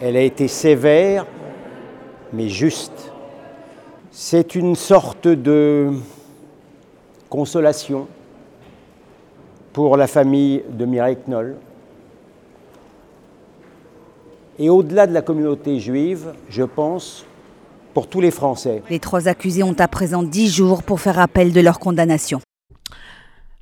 Elle 0.00 0.16
a 0.16 0.22
été 0.22 0.48
sévère, 0.48 1.24
mais 2.32 2.48
juste. 2.48 3.12
C'est 4.10 4.56
une 4.56 4.74
sorte 4.74 5.28
de 5.28 5.92
consolation 7.28 8.08
pour 9.72 9.96
la 9.96 10.06
famille 10.06 10.62
de 10.68 10.84
Mireille 10.84 11.18
Knoll. 11.26 11.56
Et 14.58 14.70
au-delà 14.70 15.06
de 15.06 15.14
la 15.14 15.22
communauté 15.22 15.78
juive, 15.78 16.32
je 16.48 16.64
pense, 16.64 17.24
pour 17.94 18.08
tous 18.08 18.20
les 18.20 18.30
Français. 18.30 18.82
Les 18.90 18.98
trois 18.98 19.28
accusés 19.28 19.62
ont 19.62 19.76
à 19.78 19.88
présent 19.88 20.22
10 20.22 20.52
jours 20.52 20.82
pour 20.82 21.00
faire 21.00 21.18
appel 21.18 21.52
de 21.52 21.60
leur 21.60 21.78
condamnation. 21.78 22.40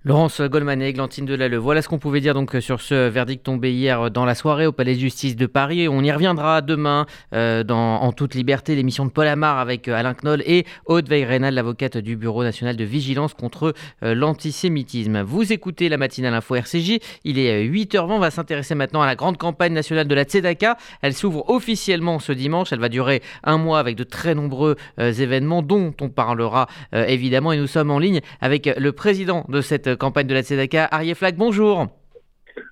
Laurence 0.07 0.41
Goldman 0.41 0.81
et 0.83 0.93
Glantine 0.93 1.27
Delalleux. 1.27 1.57
Voilà 1.57 1.83
ce 1.83 1.89
qu'on 1.89 1.99
pouvait 1.99 2.21
dire 2.21 2.33
donc 2.33 2.55
sur 2.61 2.81
ce 2.81 3.09
verdict 3.09 3.43
tombé 3.43 3.73
hier 3.73 4.09
dans 4.09 4.25
la 4.25 4.37
soirée 4.37 4.65
au 4.65 4.71
Palais 4.71 4.95
de 4.95 5.01
Justice 5.01 5.35
de 5.35 5.47
Paris. 5.47 5.89
On 5.89 6.01
y 6.05 6.13
reviendra 6.13 6.63
demain 6.63 7.07
euh, 7.35 7.65
En 7.69 8.13
toute 8.13 8.37
liberté, 8.37 8.77
l'émission 8.77 9.05
de 9.05 9.11
Paul 9.11 9.27
Amar 9.27 9.59
avec 9.59 9.89
euh, 9.89 9.97
Alain 9.97 10.15
Knoll 10.15 10.45
et 10.47 10.65
Aude 10.85 11.09
Veil-Rénal, 11.09 11.53
l'avocate 11.55 11.99
du 11.99 12.15
Bureau 12.15 12.45
national 12.45 12.77
de 12.77 12.85
vigilance 12.85 13.35
contre 13.35 13.75
euh, 14.05 14.15
l'antisémitisme. 14.15 15.23
Vous 15.23 15.53
écoutez 15.53 15.89
la 15.89 15.97
matinale 15.97 16.35
info 16.35 16.55
RCJ. 16.55 17.01
Il 17.25 17.41
est 17.41 17.67
8h20. 17.67 18.13
On 18.13 18.21
va 18.21 18.31
s'intéresser 18.31 18.77
maintenant 18.77 19.03
à 19.03 19.07
la 19.07 19.17
grande 19.17 19.39
campagne 19.39 19.73
nationale 19.73 20.07
de 20.07 20.15
la 20.15 20.23
Tzedaka. 20.23 20.77
Elle 21.03 21.15
s'ouvre 21.15 21.51
officiellement 21.51 22.21
ce 22.21 22.31
dimanche. 22.31 22.73
Elle 22.73 22.79
va 22.79 22.89
durer 22.89 23.23
un 23.43 23.59
mois 23.59 23.81
avec 23.81 23.97
de 23.97 24.05
très 24.05 24.37
nombreux 24.37 24.77
événements 24.99 25.63
dont 25.63 25.93
on 26.01 26.11
parlera 26.11 26.69
évidemment. 26.93 27.51
Et 27.51 27.59
nous 27.59 27.67
sommes 27.67 27.91
en 27.91 27.99
ligne 27.99 28.21
avec 28.41 28.73
le 28.79 28.93
président 28.93 29.45
de 29.49 29.61
cette 29.61 29.96
campagne 29.97 30.27
de 30.27 30.35
la 30.35 30.43
Tzedaka. 30.43 30.85
Arié 30.91 31.15
Flack, 31.15 31.37
bonjour. 31.37 31.87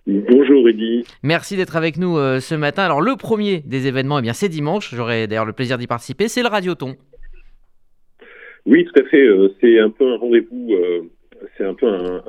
Bonjour 0.06 0.68
Eddy. 0.68 1.04
Merci 1.22 1.56
d'être 1.56 1.76
avec 1.76 1.96
nous 1.96 2.18
euh, 2.18 2.40
ce 2.40 2.54
matin. 2.54 2.84
Alors 2.84 3.00
le 3.00 3.16
premier 3.16 3.60
des 3.64 3.86
événements, 3.86 4.18
eh 4.18 4.22
bien 4.22 4.32
c'est 4.32 4.48
dimanche. 4.48 4.94
J'aurai 4.94 5.26
d'ailleurs 5.26 5.46
le 5.46 5.52
plaisir 5.52 5.78
d'y 5.78 5.86
participer. 5.86 6.28
C'est 6.28 6.42
le 6.42 6.48
Radioton. 6.48 6.96
Oui, 8.66 8.84
tout 8.84 9.00
à 9.00 9.04
fait. 9.04 9.22
Euh, 9.22 9.48
c'est 9.60 9.78
un 9.78 9.90
peu 9.90 10.06
un 10.06 10.16
rendez-vous. 10.16 10.74
Euh, 10.74 11.02
c'est 11.56 11.64
un 11.64 11.74
peu 11.74 11.86
un, 11.86 12.22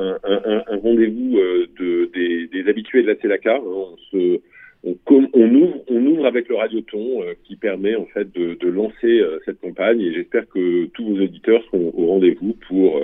rendez-vous 0.82 1.38
de, 1.80 2.12
des, 2.52 2.70
habitués 2.70 3.02
de 3.02 3.08
la 3.08 3.16
Tzedaka. 3.16 3.56
Hein. 3.56 3.62
On, 3.64 3.98
se, 4.12 4.40
on, 4.84 5.56
ouvre, 5.56 5.84
on 5.88 6.06
ouvre 6.06 6.26
avec 6.26 6.50
le 6.50 6.56
Radioton 6.56 7.22
qui 7.46 7.56
permet 7.56 7.96
en 7.96 8.06
fait 8.08 8.30
de, 8.34 8.56
de 8.56 8.68
lancer 8.68 9.22
cette 9.46 9.62
campagne. 9.62 10.02
Et 10.02 10.14
j'espère 10.14 10.50
que 10.50 10.88
tous 10.88 11.06
vos 11.06 11.24
auditeurs 11.24 11.64
seront 11.66 11.94
au 11.96 12.08
rendez-vous 12.08 12.58
pour 12.68 13.00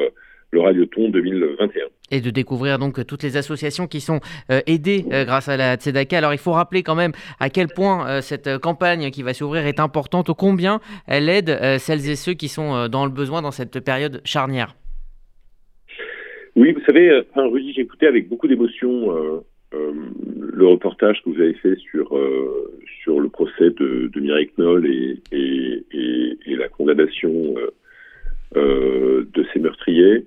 le 0.52 0.60
Radioton 0.60 1.10
2021. 1.10 1.86
Et 2.12 2.20
de 2.20 2.30
découvrir 2.30 2.78
donc 2.78 3.06
toutes 3.08 3.24
les 3.24 3.38
associations 3.38 3.88
qui 3.88 4.02
sont 4.02 4.20
euh, 4.52 4.60
aidées 4.68 5.06
euh, 5.12 5.24
grâce 5.24 5.48
à 5.48 5.56
la 5.56 5.76
Tzedaka. 5.76 6.18
Alors 6.18 6.34
il 6.34 6.40
faut 6.40 6.52
rappeler 6.52 6.84
quand 6.84 6.96
même 6.96 7.14
à 7.40 7.50
quel 7.50 7.68
point 7.68 8.08
euh, 8.08 8.22
cette 8.22 8.58
campagne 8.58 9.12
qui 9.12 9.24
va 9.24 9.34
s'ouvrir 9.34 9.66
est 9.66 9.80
importante, 9.80 10.30
au 10.30 10.36
combien 10.36 10.82
elle 11.08 11.30
aide 11.30 11.58
celles 11.80 12.10
et 12.10 12.16
ceux 12.16 12.34
qui 12.34 12.50
sont 12.50 12.88
dans 12.90 13.06
le 13.06 13.12
besoin 13.12 13.42
dans 13.42 13.52
cette 13.52 13.80
période 13.80 14.22
charnière. 14.26 14.76
Oui, 16.56 16.74
vous 16.74 16.82
savez, 16.86 17.22
enfin, 17.32 17.48
Rudy, 17.48 17.74
j'ai 17.74 17.82
écouté 17.82 18.08
avec 18.08 18.28
beaucoup 18.28 18.48
d'émotion 18.48 19.42
le 19.72 20.68
reportage 20.68 21.22
que 21.24 21.30
vous 21.30 21.42
avez 21.42 21.54
fait 21.54 21.78
sur, 21.78 22.18
sur 23.02 23.20
le 23.20 23.30
procès 23.30 23.70
de, 23.70 24.10
de 24.14 24.20
Mireille 24.20 24.52
Knoll 24.58 24.86
et, 24.86 25.20
et, 25.32 26.38
et, 26.46 26.56
la 26.56 26.68
condamnation 26.68 27.56
de 28.56 29.46
ces 29.54 29.60
meurtriers. 29.60 30.26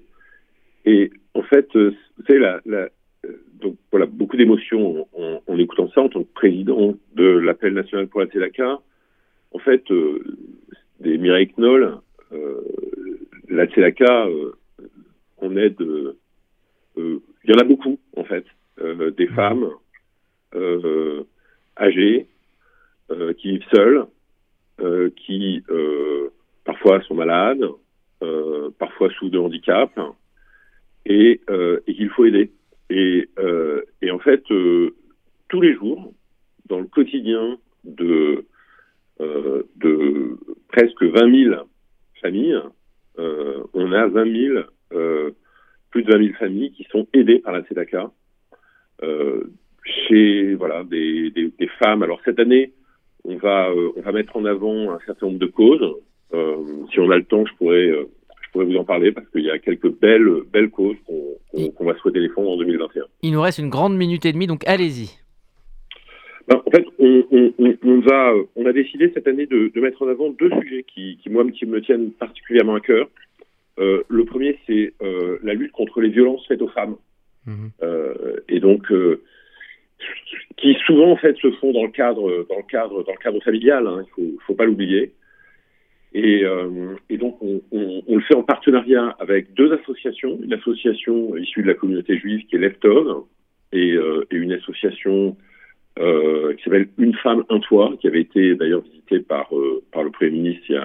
Et 0.85 1.11
en 1.35 1.43
fait, 1.43 1.69
euh, 1.77 1.95
vous 2.17 2.25
savez, 2.27 2.39
la, 2.39 2.61
la, 2.67 2.89
donc 3.65 3.77
voilà, 3.91 4.07
beaucoup 4.07 4.37
d'émotions 4.37 5.09
en, 5.47 5.59
écoutant 5.59 5.89
ça 5.91 6.03
en 6.03 6.09
tant 6.09 6.23
que 6.23 6.33
président 6.35 6.95
de 7.15 7.25
l'appel 7.25 7.73
national 7.73 8.09
pour 8.09 8.21
la 8.21 8.27
Tzedaka. 8.27 8.81
En 9.53 9.59
fait, 9.59 9.91
euh, 9.91 10.23
des 11.01 11.17
Mireille 11.17 11.53
Knoll, 11.57 11.99
euh, 12.33 12.61
la 13.49 13.67
Tzedaka, 13.67 14.27
euh, 14.27 14.53
on 15.39 15.57
aide, 15.57 15.77
il 16.97 17.21
y 17.45 17.55
en 17.55 17.59
a 17.59 17.65
beaucoup 17.65 17.99
en 18.17 18.25
fait, 18.25 18.45
des 19.17 19.27
femmes 19.29 19.71
âgées 21.79 22.27
qui 23.39 23.51
vivent 23.51 23.67
seules, 23.73 24.07
qui 25.17 25.63
parfois 26.65 27.03
sont 27.03 27.15
malades, 27.15 27.65
parfois 28.79 29.11
sous 29.19 29.29
de 29.29 29.39
handicap, 29.39 29.91
et, 31.07 31.41
euh, 31.51 31.81
et 31.87 31.95
qu'il 31.95 32.11
faut 32.11 32.25
aider. 32.25 32.51
Et, 32.91 33.29
euh, 33.39 33.83
et 34.03 34.11
en 34.11 34.19
fait, 34.19 34.43
euh, 34.51 34.95
tous 35.49 35.61
les 35.61 35.75
jours, 35.75 36.13
dans 36.67 36.81
le 36.81 36.87
quotidien 36.87 37.59
de, 37.85 38.45
euh, 39.21 39.63
de 39.77 40.37
presque 40.69 41.03
20 41.03 41.45
000 41.51 41.55
familles, 42.21 42.59
euh, 43.19 43.63
on 43.75 43.93
a 43.93 44.07
20 44.07 44.33
000, 44.33 44.59
euh, 44.93 45.31
plus 45.91 46.03
de 46.03 46.13
20 46.13 46.25
000 46.25 46.35
familles 46.39 46.73
qui 46.73 46.85
sont 46.85 47.07
aidées 47.13 47.39
par 47.39 47.53
la 47.53 47.63
Tzedaka. 47.63 48.11
chez 49.85 50.55
voilà 50.55 50.83
des, 50.85 51.31
des, 51.31 51.53
des, 51.59 51.69
femmes. 51.79 52.03
Alors 52.03 52.21
cette 52.25 52.39
année, 52.39 52.73
on 53.25 53.37
va 53.37 53.71
on 53.97 54.01
va 54.01 54.13
mettre 54.13 54.37
en 54.37 54.47
avant 54.47 54.93
un 54.93 54.99
certain 55.05 55.27
nombre 55.27 55.39
de 55.39 55.47
causes. 55.47 55.95
si 56.91 56.99
on 57.01 57.11
a 57.11 57.19
le 57.19 57.25
temps, 57.25 57.45
je 57.45 57.55
pourrais 57.57 57.93
pourrais 58.55 58.67
vous 58.67 58.77
en 58.77 58.85
parler 58.85 59.11
parce 59.11 59.29
qu'il 59.31 59.43
y 59.43 59.51
a 59.51 59.59
quelques 59.59 59.91
belles, 59.99 60.31
belles 60.53 60.71
causes 60.71 60.97
qu'on 61.07 61.85
va 61.85 61.95
souhaiter 61.97 62.21
défendre 62.21 62.51
en 62.51 62.57
2021. 62.57 63.03
Il 63.23 63.33
nous 63.33 63.41
reste 63.41 63.59
une 63.59 63.69
grande 63.69 63.97
minute 63.97 64.25
et 64.25 64.33
demie, 64.33 64.47
donc 64.47 64.63
allez-y. 64.67 65.11
Ben, 66.47 66.63
en 66.65 66.71
fait, 66.71 66.87
on, 66.99 67.25
on, 67.33 67.75
on, 67.83 68.01
va, 68.01 68.33
on 68.55 68.67
a 68.67 68.73
décidé 68.73 69.11
cette 69.13 69.27
année 69.27 69.47
de, 69.47 69.73
de, 69.75 69.81
mettre 69.81 70.03
en 70.03 70.09
avant 70.09 70.31
deux 70.31 70.51
sujets 70.61 70.85
qui, 70.85 71.19
qui 71.21 71.31
moi, 71.31 71.45
qui 71.51 71.67
me 71.67 71.81
tiennent 71.81 72.13
particulièrement 72.13 72.77
à 72.77 72.81
cœur. 72.81 73.09
Euh, 73.81 74.05
le 74.09 74.25
premier, 74.25 74.57
c'est 74.67 74.93
euh, 75.03 75.39
la 75.43 75.55
lutte 75.55 75.73
contre 75.73 76.01
les 76.01 76.11
violences 76.11 76.47
faites 76.47 76.63
aux 76.63 76.69
femmes. 76.69 76.97
Mhm. 77.47 77.71
Euh, 77.83 78.37
et 78.49 78.61
donc, 78.61 78.87
qui 80.59 80.75
souvent 80.87 81.11
en 81.11 81.17
fait 81.17 81.37
se 81.39 81.51
font 81.53 81.73
dans 81.73 81.85
le 81.85 81.91
cadre, 81.91 82.47
dans 82.49 82.59
le 82.59 82.71
cadre, 82.71 83.03
dans 83.03 83.13
le 83.13 83.23
cadre 83.23 83.43
familial. 83.43 83.87
Hein, 83.89 84.05
il 84.07 84.11
faut, 84.11 84.39
faut 84.47 84.55
pas 84.55 84.65
l'oublier. 84.65 85.13
Et, 86.15 86.45
euh, 86.45 86.95
et 87.11 87.19
donc, 87.19 87.37
on, 87.43 87.61
on, 87.73 88.03
on, 88.07 88.17
le 88.17 88.23
fait 88.23 88.37
en 88.37 88.45
partenariat 88.45 89.17
avec 89.19 89.53
deux 89.55 89.73
associations, 89.73 90.39
une 90.43 90.53
association 90.53 91.37
issue 91.37 91.63
de 91.63 91.67
la 91.67 91.75
communauté 91.75 92.17
juive 92.17 92.47
qui 92.47 92.55
est 92.55 92.61
Leftov, 92.61 93.25
et, 93.73 93.93
euh, 93.93 94.25
et 94.31 94.37
une 94.37 94.53
association 94.53 95.37
euh, 95.99 96.55
qui 96.55 96.65
s'appelle 96.65 96.89
Une 96.99 97.15
femme, 97.15 97.45
un 97.51 97.59
toit, 97.59 97.93
qui 98.01 98.07
avait 98.07 98.21
été 98.21 98.55
d'ailleurs 98.55 98.83
visitée 98.83 99.21
par, 99.21 99.49
euh, 99.57 99.83
par 99.93 100.05
le 100.05 100.11
Premier 100.11 100.31
ministre 100.31 100.65
il 100.69 100.77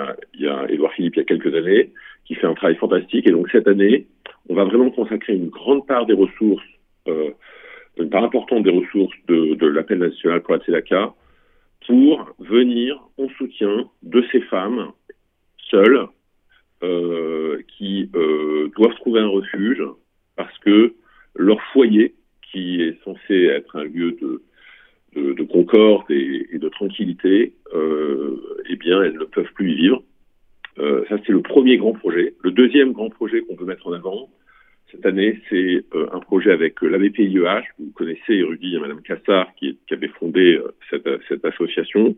y, 0.42 0.48
a, 0.48 0.68
Philippe 0.96 1.16
il 1.16 1.20
y 1.20 1.22
a 1.22 1.26
quelques 1.26 1.54
années, 1.54 1.92
qui 2.26 2.36
fait 2.36 2.48
un 2.48 2.54
travail 2.54 2.76
fantastique. 2.76 3.28
Et 3.28 3.32
donc, 3.32 3.50
cette 3.52 3.68
année, 3.68 4.08
on 4.50 4.56
va 4.56 4.66
vraiment 4.66 4.90
consacrer 4.90 5.34
une 5.34 5.50
grande 5.50 5.86
part 5.86 6.06
des 6.06 6.14
ressources, 6.14 6.66
euh, 7.08 7.30
une 7.98 8.10
part 8.10 8.24
importante 8.24 8.64
des 8.64 8.72
ressources 8.72 9.16
de, 9.28 9.56
de 9.56 9.68
l'appel 9.68 10.00
national 10.00 10.42
pour 10.42 10.56
la 10.56 10.60
Tzedaka, 10.60 11.14
pour 11.88 12.36
venir 12.40 13.00
en 13.18 13.30
soutien 13.30 13.90
de 14.04 14.24
ces 14.32 14.42
femmes 14.42 14.92
seuls 15.70 16.08
euh, 16.82 17.62
qui 17.68 18.10
euh, 18.16 18.70
doivent 18.78 18.96
trouver 18.96 19.20
un 19.20 19.28
refuge 19.28 19.84
parce 20.38 20.58
que 20.60 20.94
leur 21.36 21.62
foyer, 21.74 22.16
qui 22.52 22.82
est 22.82 22.98
censé 23.04 23.46
être 23.46 23.76
un 23.76 23.84
lieu 23.84 24.14
de, 24.14 24.42
de, 25.16 25.34
de 25.34 25.44
concorde 25.44 26.10
et, 26.10 26.48
et, 26.52 26.58
de 26.58 26.70
tranquillité, 26.70 27.54
euh, 27.76 28.64
eh 28.70 28.78
bien, 28.78 29.04
elles 29.04 29.18
ne 29.18 29.26
peuvent 29.26 29.52
plus 29.56 29.72
y 29.72 29.76
vivre. 29.76 30.04
Ça, 31.10 31.18
c'est 31.26 31.34
le 31.34 31.42
premier 31.42 31.76
grand 31.76 31.92
projet. 31.92 32.36
Le 32.42 32.52
deuxième 32.52 32.94
grand 32.94 33.10
projet 33.10 33.42
qu'on 33.42 33.58
peut 33.58 33.66
mettre 33.66 33.88
en 33.88 33.92
avant 33.92 34.30
cette 34.90 35.06
année, 35.06 35.38
c'est 35.50 35.84
un 35.94 36.20
projet 36.20 36.52
avec 36.52 36.82
la 36.82 36.98
BPIEH. 36.98 37.64
Vous 37.78 37.92
connaissez, 37.94 38.42
Rudy, 38.44 38.78
Madame 38.80 39.02
Cassard, 39.02 39.54
qui, 39.56 39.78
qui 39.86 39.94
avait 39.94 40.08
fondé 40.08 40.58
cette, 40.90 41.44
association. 41.44 42.16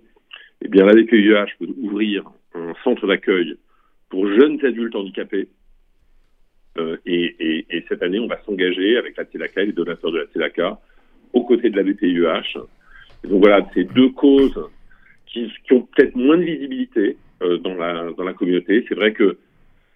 Eh 0.63 0.67
bien, 0.67 0.85
peut 0.85 1.67
ouvrir 1.79 2.31
un 2.53 2.73
centre 2.83 3.07
d'accueil 3.07 3.55
pour 4.09 4.27
jeunes 4.27 4.63
adultes 4.65 4.95
handicapés. 4.95 5.47
Euh, 6.77 6.97
et, 7.05 7.35
et, 7.39 7.65
et, 7.69 7.85
cette 7.89 8.01
année, 8.01 8.19
on 8.19 8.27
va 8.27 8.39
s'engager 8.45 8.97
avec 8.97 9.17
la 9.17 9.25
TELACA 9.25 9.63
et 9.63 9.65
les 9.67 9.71
donateurs 9.73 10.11
de 10.11 10.19
la 10.19 10.25
TELACA 10.27 10.79
aux 11.33 11.43
côtés 11.43 11.69
de 11.69 11.75
la 11.75 11.83
BPIEH. 11.83 12.59
donc 13.23 13.41
voilà, 13.41 13.65
c'est 13.73 13.83
deux 13.83 14.09
causes 14.09 14.59
qui, 15.25 15.51
qui 15.65 15.73
ont 15.73 15.81
peut-être 15.81 16.15
moins 16.15 16.37
de 16.37 16.43
visibilité 16.43 17.17
euh, 17.41 17.57
dans, 17.57 17.73
la, 17.73 18.11
dans 18.17 18.23
la 18.23 18.33
communauté. 18.33 18.85
C'est 18.87 18.95
vrai 18.95 19.11
que 19.11 19.37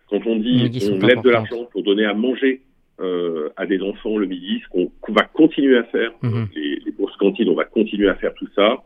quand 0.09 0.25
on 0.25 0.35
dit 0.37 0.69
on 0.91 1.05
lève 1.05 1.21
de 1.21 1.29
l'argent 1.29 1.65
pour 1.71 1.83
donner 1.83 2.05
à 2.05 2.13
manger 2.13 2.61
euh, 2.99 3.49
à 3.55 3.65
des 3.65 3.81
enfants 3.81 4.17
le 4.17 4.27
midi, 4.27 4.61
ce 4.63 4.69
qu'on 4.69 4.91
qu 5.01 5.13
va 5.13 5.23
continuer 5.23 5.77
à 5.77 5.83
faire, 5.85 6.11
mmh. 6.21 6.43
les, 6.55 6.81
les 6.85 6.91
bourses 6.91 7.15
cantines, 7.17 7.49
on 7.49 7.55
va 7.55 7.65
continuer 7.65 8.09
à 8.09 8.15
faire 8.15 8.33
tout 8.33 8.47
ça 8.53 8.83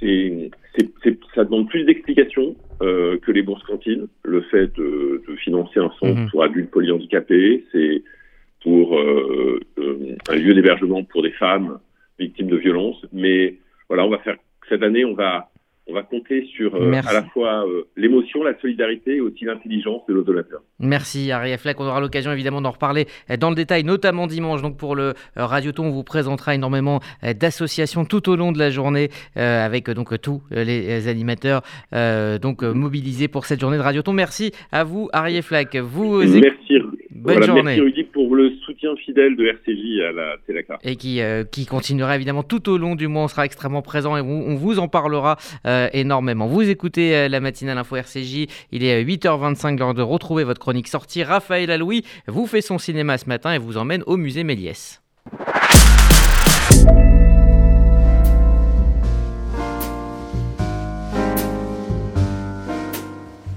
c'est, 0.00 0.50
ça 1.34 1.44
demande 1.44 1.68
plus 1.68 1.84
d'explications 1.84 2.54
euh, 2.82 3.18
que 3.18 3.32
les 3.32 3.42
bourses 3.42 3.62
cantines. 3.64 4.08
Le 4.24 4.42
fait 4.42 4.74
de, 4.76 5.22
de 5.26 5.36
financer 5.36 5.80
un 5.80 5.90
centre 6.00 6.20
mmh. 6.20 6.30
pour 6.30 6.42
adultes 6.42 6.70
polyhandicapés, 6.70 7.64
c'est 7.72 8.02
pour 8.62 8.98
euh, 8.98 9.60
euh, 9.78 10.16
un 10.28 10.34
lieu 10.34 10.52
d'hébergement 10.52 11.04
pour 11.04 11.22
des 11.22 11.30
femmes 11.32 11.78
victimes 12.18 12.48
de 12.48 12.56
violences. 12.56 13.04
Mais 13.12 13.56
voilà, 13.88 14.04
on 14.04 14.10
va 14.10 14.18
faire 14.18 14.36
cette 14.68 14.82
année, 14.82 15.04
on 15.04 15.14
va 15.14 15.50
on 15.88 15.94
va 15.94 16.02
compter 16.02 16.44
sur 16.56 16.74
euh, 16.74 16.92
à 17.06 17.12
la 17.12 17.22
fois 17.22 17.64
euh, 17.66 17.82
l'émotion, 17.96 18.42
la 18.42 18.58
solidarité 18.58 19.16
et 19.16 19.20
aussi 19.20 19.44
l'intelligence 19.44 20.02
de 20.08 20.14
nos 20.14 20.22
donateurs. 20.22 20.62
Merci 20.80 21.30
Ariel 21.30 21.58
Fleck. 21.58 21.78
On 21.78 21.84
aura 21.84 22.00
l'occasion 22.00 22.32
évidemment 22.32 22.60
d'en 22.60 22.72
reparler 22.72 23.06
euh, 23.30 23.36
dans 23.36 23.50
le 23.50 23.56
détail, 23.56 23.84
notamment 23.84 24.26
dimanche. 24.26 24.62
Donc 24.62 24.76
pour 24.76 24.96
le 24.96 25.14
Radioton, 25.36 25.84
on 25.84 25.90
vous 25.90 26.02
présentera 26.02 26.54
énormément 26.54 27.00
d'associations 27.22 28.04
tout 28.04 28.28
au 28.28 28.36
long 28.36 28.50
de 28.50 28.58
la 28.58 28.70
journée 28.70 29.10
avec 29.34 29.90
donc 29.90 30.20
tous 30.20 30.42
les 30.50 31.08
animateurs 31.08 31.62
donc 32.40 32.62
mobilisés 32.62 33.28
pour 33.28 33.44
cette 33.44 33.60
journée 33.60 33.76
de 33.76 33.82
Radioton. 33.82 34.12
Merci 34.12 34.52
à 34.72 34.84
vous 34.84 35.08
Ariel 35.12 35.42
Fleck. 35.42 35.76
Vous 35.76 36.18
merci. 36.18 36.78
Bonne 37.10 37.42
journée. 37.42 37.62
Merci 37.62 37.80
Rudy 37.80 38.04
pour 38.04 38.34
le 38.34 38.52
soutien 38.94 39.04
fidèle 39.04 39.36
de 39.36 39.46
RCJ 39.46 40.00
à 40.08 40.12
la 40.12 40.36
TELACA. 40.46 40.78
Et 40.82 40.96
qui, 40.96 41.20
qui 41.50 41.66
continuera 41.66 42.16
évidemment 42.16 42.42
tout 42.42 42.68
au 42.68 42.78
long 42.78 42.94
du 42.94 43.08
mois. 43.08 43.24
On 43.24 43.28
sera 43.28 43.44
extrêmement 43.44 43.82
présent 43.82 44.16
et 44.16 44.20
on, 44.20 44.54
vous 44.56 44.78
en 44.78 44.88
parlera 44.88 45.36
énormément. 45.92 46.46
Vous 46.46 46.68
écoutez 46.68 47.28
la 47.28 47.40
matinale 47.40 47.78
info 47.78 47.96
RCJ. 47.96 48.46
Il 48.72 48.84
est 48.84 49.04
8h25 49.04 49.78
l'heure 49.78 49.94
de 49.94 50.02
retrouver 50.02 50.44
votre 50.44 50.60
chronique 50.60 50.88
sortie. 50.88 51.22
Raphaël 51.22 51.70
Aloui 51.70 52.04
vous 52.26 52.46
fait 52.46 52.60
son 52.60 52.78
cinéma 52.78 53.18
ce 53.18 53.28
matin 53.28 53.52
et 53.52 53.58
vous 53.58 53.76
emmène 53.76 54.02
au 54.06 54.16
musée 54.16 54.44
Méliès. 54.44 55.02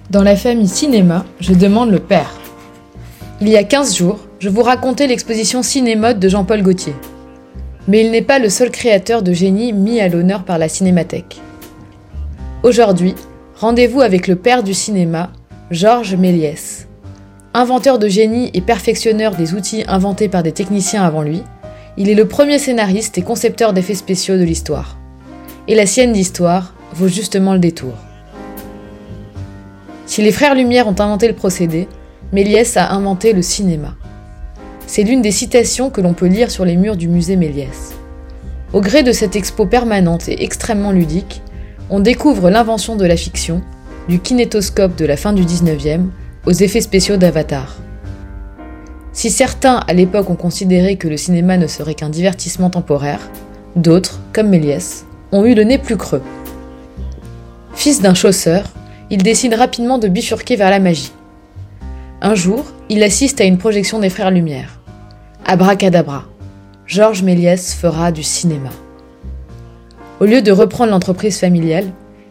Dans 0.09 0.23
la 0.23 0.35
famille 0.35 0.67
cinéma, 0.67 1.23
je 1.39 1.53
demande 1.53 1.91
le 1.91 1.99
père. 1.99 2.31
Il 3.41 3.47
y 3.47 3.57
a 3.57 3.63
15 3.63 3.95
jours, 3.95 4.19
je 4.39 4.47
vous 4.47 4.63
racontais 4.63 5.07
l'exposition 5.07 5.61
Cinémode 5.61 6.19
de 6.19 6.29
Jean-Paul 6.29 6.63
Gaultier. 6.63 6.95
Mais 7.89 8.05
il 8.05 8.11
n'est 8.11 8.21
pas 8.21 8.39
le 8.39 8.47
seul 8.47 8.71
créateur 8.71 9.21
de 9.21 9.33
génie 9.33 9.73
mis 9.73 9.99
à 9.99 10.07
l'honneur 10.07 10.43
par 10.43 10.57
la 10.57 10.69
Cinémathèque. 10.69 11.41
Aujourd'hui, 12.63 13.15
rendez-vous 13.55 13.99
avec 13.99 14.27
le 14.27 14.37
père 14.37 14.63
du 14.63 14.73
cinéma, 14.73 15.31
Georges 15.71 16.15
Méliès. 16.15 16.87
Inventeur 17.53 17.99
de 17.99 18.07
génie 18.07 18.49
et 18.53 18.61
perfectionneur 18.61 19.35
des 19.35 19.55
outils 19.55 19.83
inventés 19.87 20.29
par 20.29 20.43
des 20.43 20.53
techniciens 20.53 21.03
avant 21.03 21.21
lui, 21.21 21.41
il 21.97 22.09
est 22.09 22.15
le 22.15 22.27
premier 22.27 22.59
scénariste 22.59 23.17
et 23.17 23.23
concepteur 23.23 23.73
d'effets 23.73 23.95
spéciaux 23.95 24.37
de 24.37 24.43
l'histoire. 24.43 24.97
Et 25.67 25.75
la 25.75 25.85
sienne 25.85 26.13
d'histoire 26.13 26.73
vaut 26.93 27.09
justement 27.09 27.53
le 27.53 27.59
détour. 27.59 27.93
Si 30.05 30.21
les 30.21 30.31
frères 30.31 30.55
Lumière 30.55 30.87
ont 30.87 30.95
inventé 30.99 31.27
le 31.27 31.35
procédé, 31.35 31.89
Méliès 32.31 32.77
a 32.77 32.91
inventé 32.91 33.33
le 33.33 33.41
cinéma. 33.41 33.95
C'est 34.91 35.03
l'une 35.03 35.21
des 35.21 35.29
citations 35.29 35.91
que 35.91 36.01
l'on 36.01 36.15
peut 36.15 36.25
lire 36.25 36.49
sur 36.49 36.65
les 36.65 36.75
murs 36.75 36.97
du 36.97 37.09
musée 37.09 37.35
Méliès. 37.35 37.93
Au 38.73 38.81
gré 38.81 39.03
de 39.03 39.11
cette 39.11 39.35
expo 39.35 39.67
permanente 39.67 40.27
et 40.27 40.43
extrêmement 40.43 40.91
ludique, 40.91 41.43
on 41.91 41.99
découvre 41.99 42.49
l'invention 42.49 42.95
de 42.95 43.05
la 43.05 43.15
fiction, 43.15 43.61
du 44.07 44.19
kinétoscope 44.19 44.95
de 44.95 45.05
la 45.05 45.15
fin 45.15 45.31
du 45.31 45.43
19e 45.43 46.07
aux 46.47 46.51
effets 46.53 46.81
spéciaux 46.81 47.17
d'Avatar. 47.17 47.77
Si 49.13 49.29
certains 49.29 49.83
à 49.87 49.93
l'époque 49.93 50.31
ont 50.31 50.35
considéré 50.35 50.95
que 50.95 51.07
le 51.07 51.17
cinéma 51.17 51.57
ne 51.57 51.67
serait 51.67 51.93
qu'un 51.93 52.09
divertissement 52.09 52.71
temporaire, 52.71 53.29
d'autres, 53.75 54.19
comme 54.33 54.49
Méliès, 54.49 55.05
ont 55.31 55.45
eu 55.45 55.53
le 55.53 55.65
nez 55.65 55.77
plus 55.77 55.97
creux. 55.97 56.23
Fils 57.75 58.01
d'un 58.01 58.15
chausseur, 58.15 58.65
il 59.11 59.21
décide 59.21 59.53
rapidement 59.53 59.99
de 59.99 60.07
bifurquer 60.07 60.55
vers 60.55 60.71
la 60.71 60.79
magie. 60.79 61.11
Un 62.21 62.33
jour, 62.33 62.65
il 62.89 63.03
assiste 63.03 63.39
à 63.39 63.43
une 63.43 63.59
projection 63.59 63.99
des 63.99 64.09
Frères 64.09 64.31
Lumière. 64.31 64.78
Abracadabra, 65.51 66.25
Georges 66.85 67.23
Méliès 67.23 67.73
fera 67.73 68.11
du 68.11 68.21
cinéma. 68.21 68.69
Au 70.19 70.25
lieu 70.25 70.43
de 70.43 70.51
reprendre 70.51 70.91
l'entreprise 70.91 71.39
familiale, 71.39 71.87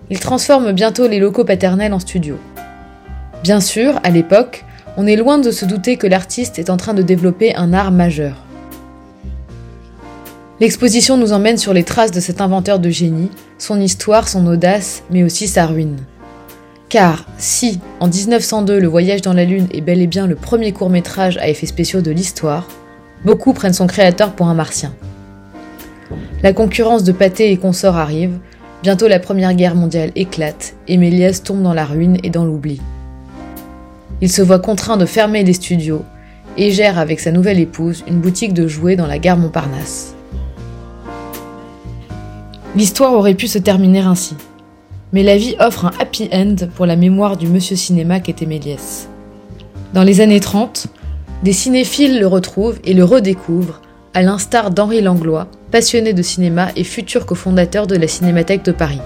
il 0.08 0.20
transforme 0.20 0.70
bientôt 0.70 1.08
les 1.08 1.18
locaux 1.18 1.44
paternels 1.44 1.92
en 1.92 1.98
studio. 1.98 2.36
Bien 3.42 3.58
sûr, 3.58 3.98
à 4.04 4.10
l'époque, 4.10 4.64
on 4.96 5.08
est 5.08 5.16
loin 5.16 5.38
de 5.38 5.50
se 5.50 5.64
douter 5.64 5.96
que 5.96 6.06
l'artiste 6.06 6.60
est 6.60 6.70
en 6.70 6.76
train 6.76 6.94
de 6.94 7.02
développer 7.02 7.56
un 7.56 7.72
art 7.72 7.90
majeur. 7.90 8.36
L'exposition 10.60 11.16
nous 11.16 11.32
emmène 11.32 11.58
sur 11.58 11.74
les 11.74 11.82
traces 11.82 12.12
de 12.12 12.20
cet 12.20 12.40
inventeur 12.40 12.78
de 12.78 12.88
génie, 12.88 13.32
son 13.58 13.80
histoire, 13.80 14.28
son 14.28 14.46
audace, 14.46 15.02
mais 15.10 15.24
aussi 15.24 15.48
sa 15.48 15.66
ruine. 15.66 15.98
Car 16.88 17.26
si, 17.36 17.80
en 17.98 18.06
1902, 18.06 18.78
Le 18.78 18.86
Voyage 18.86 19.22
dans 19.22 19.34
la 19.34 19.44
Lune 19.44 19.66
est 19.72 19.80
bel 19.80 20.00
et 20.00 20.06
bien 20.06 20.28
le 20.28 20.36
premier 20.36 20.70
court 20.70 20.88
métrage 20.88 21.36
à 21.38 21.48
effets 21.48 21.66
spéciaux 21.66 22.00
de 22.00 22.12
l'histoire, 22.12 22.68
beaucoup 23.24 23.52
prennent 23.52 23.72
son 23.72 23.86
créateur 23.86 24.32
pour 24.32 24.46
un 24.46 24.54
martien. 24.54 24.92
La 26.42 26.52
concurrence 26.52 27.04
de 27.04 27.12
Pâté 27.12 27.50
et 27.52 27.56
consorts 27.56 27.96
arrive, 27.96 28.38
bientôt 28.82 29.08
la 29.08 29.18
Première 29.18 29.54
Guerre 29.54 29.74
mondiale 29.74 30.12
éclate 30.14 30.74
et 30.86 30.96
Méliès 30.96 31.42
tombe 31.42 31.62
dans 31.62 31.74
la 31.74 31.84
ruine 31.84 32.18
et 32.22 32.30
dans 32.30 32.44
l'oubli. 32.44 32.80
Il 34.20 34.30
se 34.30 34.42
voit 34.42 34.58
contraint 34.58 34.96
de 34.96 35.06
fermer 35.06 35.44
les 35.44 35.52
studios 35.52 36.04
et 36.56 36.70
gère 36.70 36.98
avec 36.98 37.20
sa 37.20 37.30
nouvelle 37.30 37.60
épouse 37.60 38.04
une 38.08 38.20
boutique 38.20 38.54
de 38.54 38.66
jouets 38.66 38.96
dans 38.96 39.06
la 39.06 39.18
gare 39.18 39.36
Montparnasse. 39.36 40.14
L'histoire 42.76 43.14
aurait 43.14 43.34
pu 43.34 43.48
se 43.48 43.58
terminer 43.58 44.00
ainsi, 44.00 44.34
mais 45.12 45.22
la 45.22 45.36
vie 45.36 45.56
offre 45.58 45.86
un 45.86 45.92
happy 46.00 46.28
end 46.32 46.56
pour 46.74 46.86
la 46.86 46.96
mémoire 46.96 47.36
du 47.36 47.48
monsieur 47.48 47.76
cinéma 47.76 48.20
qu'était 48.20 48.46
Méliès. 48.46 49.08
Dans 49.94 50.02
les 50.02 50.20
années 50.20 50.40
30, 50.40 50.88
des 51.42 51.52
cinéphiles 51.52 52.18
le 52.18 52.26
retrouvent 52.26 52.80
et 52.84 52.94
le 52.94 53.04
redécouvrent 53.04 53.80
à 54.14 54.22
l'instar 54.22 54.70
d'Henri 54.70 55.00
Langlois, 55.00 55.46
passionné 55.70 56.12
de 56.12 56.22
cinéma 56.22 56.68
et 56.74 56.84
futur 56.84 57.26
cofondateur 57.26 57.86
de 57.86 57.96
la 57.96 58.08
Cinémathèque 58.08 58.64
de 58.64 58.72
Paris. 58.72 59.00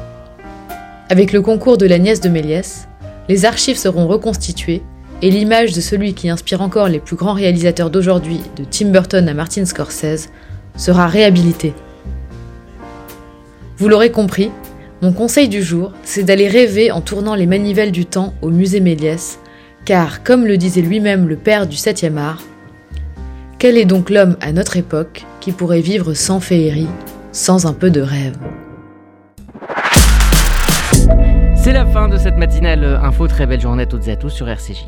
Avec 1.10 1.32
le 1.32 1.42
concours 1.42 1.76
de 1.76 1.86
la 1.86 1.98
nièce 1.98 2.20
de 2.20 2.30
Méliès, 2.30 2.88
les 3.28 3.44
archives 3.44 3.76
seront 3.76 4.06
reconstituées 4.06 4.82
et 5.20 5.30
l'image 5.30 5.72
de 5.72 5.80
celui 5.80 6.14
qui 6.14 6.30
inspire 6.30 6.62
encore 6.62 6.88
les 6.88 7.00
plus 7.00 7.16
grands 7.16 7.34
réalisateurs 7.34 7.90
d'aujourd'hui, 7.90 8.40
de 8.56 8.64
Tim 8.64 8.88
Burton 8.88 9.28
à 9.28 9.34
Martin 9.34 9.66
Scorsese, 9.66 10.30
sera 10.76 11.06
réhabilitée. 11.06 11.74
Vous 13.76 13.88
l'aurez 13.88 14.10
compris, 14.10 14.50
mon 15.02 15.12
conseil 15.12 15.48
du 15.48 15.62
jour, 15.62 15.92
c'est 16.04 16.22
d'aller 16.22 16.48
rêver 16.48 16.90
en 16.90 17.00
tournant 17.00 17.34
les 17.34 17.46
manivelles 17.46 17.92
du 17.92 18.06
temps 18.06 18.34
au 18.40 18.48
musée 18.48 18.80
Méliès, 18.80 19.38
car, 19.84 20.22
comme 20.22 20.46
le 20.46 20.56
disait 20.56 20.82
lui-même 20.82 21.28
le 21.28 21.36
père 21.36 21.66
du 21.66 21.76
7e 21.76 22.16
art, 22.16 22.42
quel 23.58 23.76
est 23.76 23.84
donc 23.84 24.10
l'homme 24.10 24.36
à 24.40 24.52
notre 24.52 24.76
époque 24.76 25.24
qui 25.40 25.52
pourrait 25.52 25.80
vivre 25.80 26.14
sans 26.14 26.40
féerie, 26.40 26.88
sans 27.32 27.66
un 27.66 27.72
peu 27.72 27.90
de 27.90 28.00
rêve? 28.00 28.36
C'est 31.54 31.72
la 31.72 31.86
fin 31.86 32.08
de 32.08 32.16
cette 32.16 32.36
matinale 32.36 32.98
info. 33.02 33.28
Très 33.28 33.46
belle 33.46 33.60
journée 33.60 33.84
à 33.84 33.86
toutes 33.86 34.08
et 34.08 34.12
à 34.12 34.16
tous 34.16 34.30
sur 34.30 34.48
RCJ. 34.48 34.80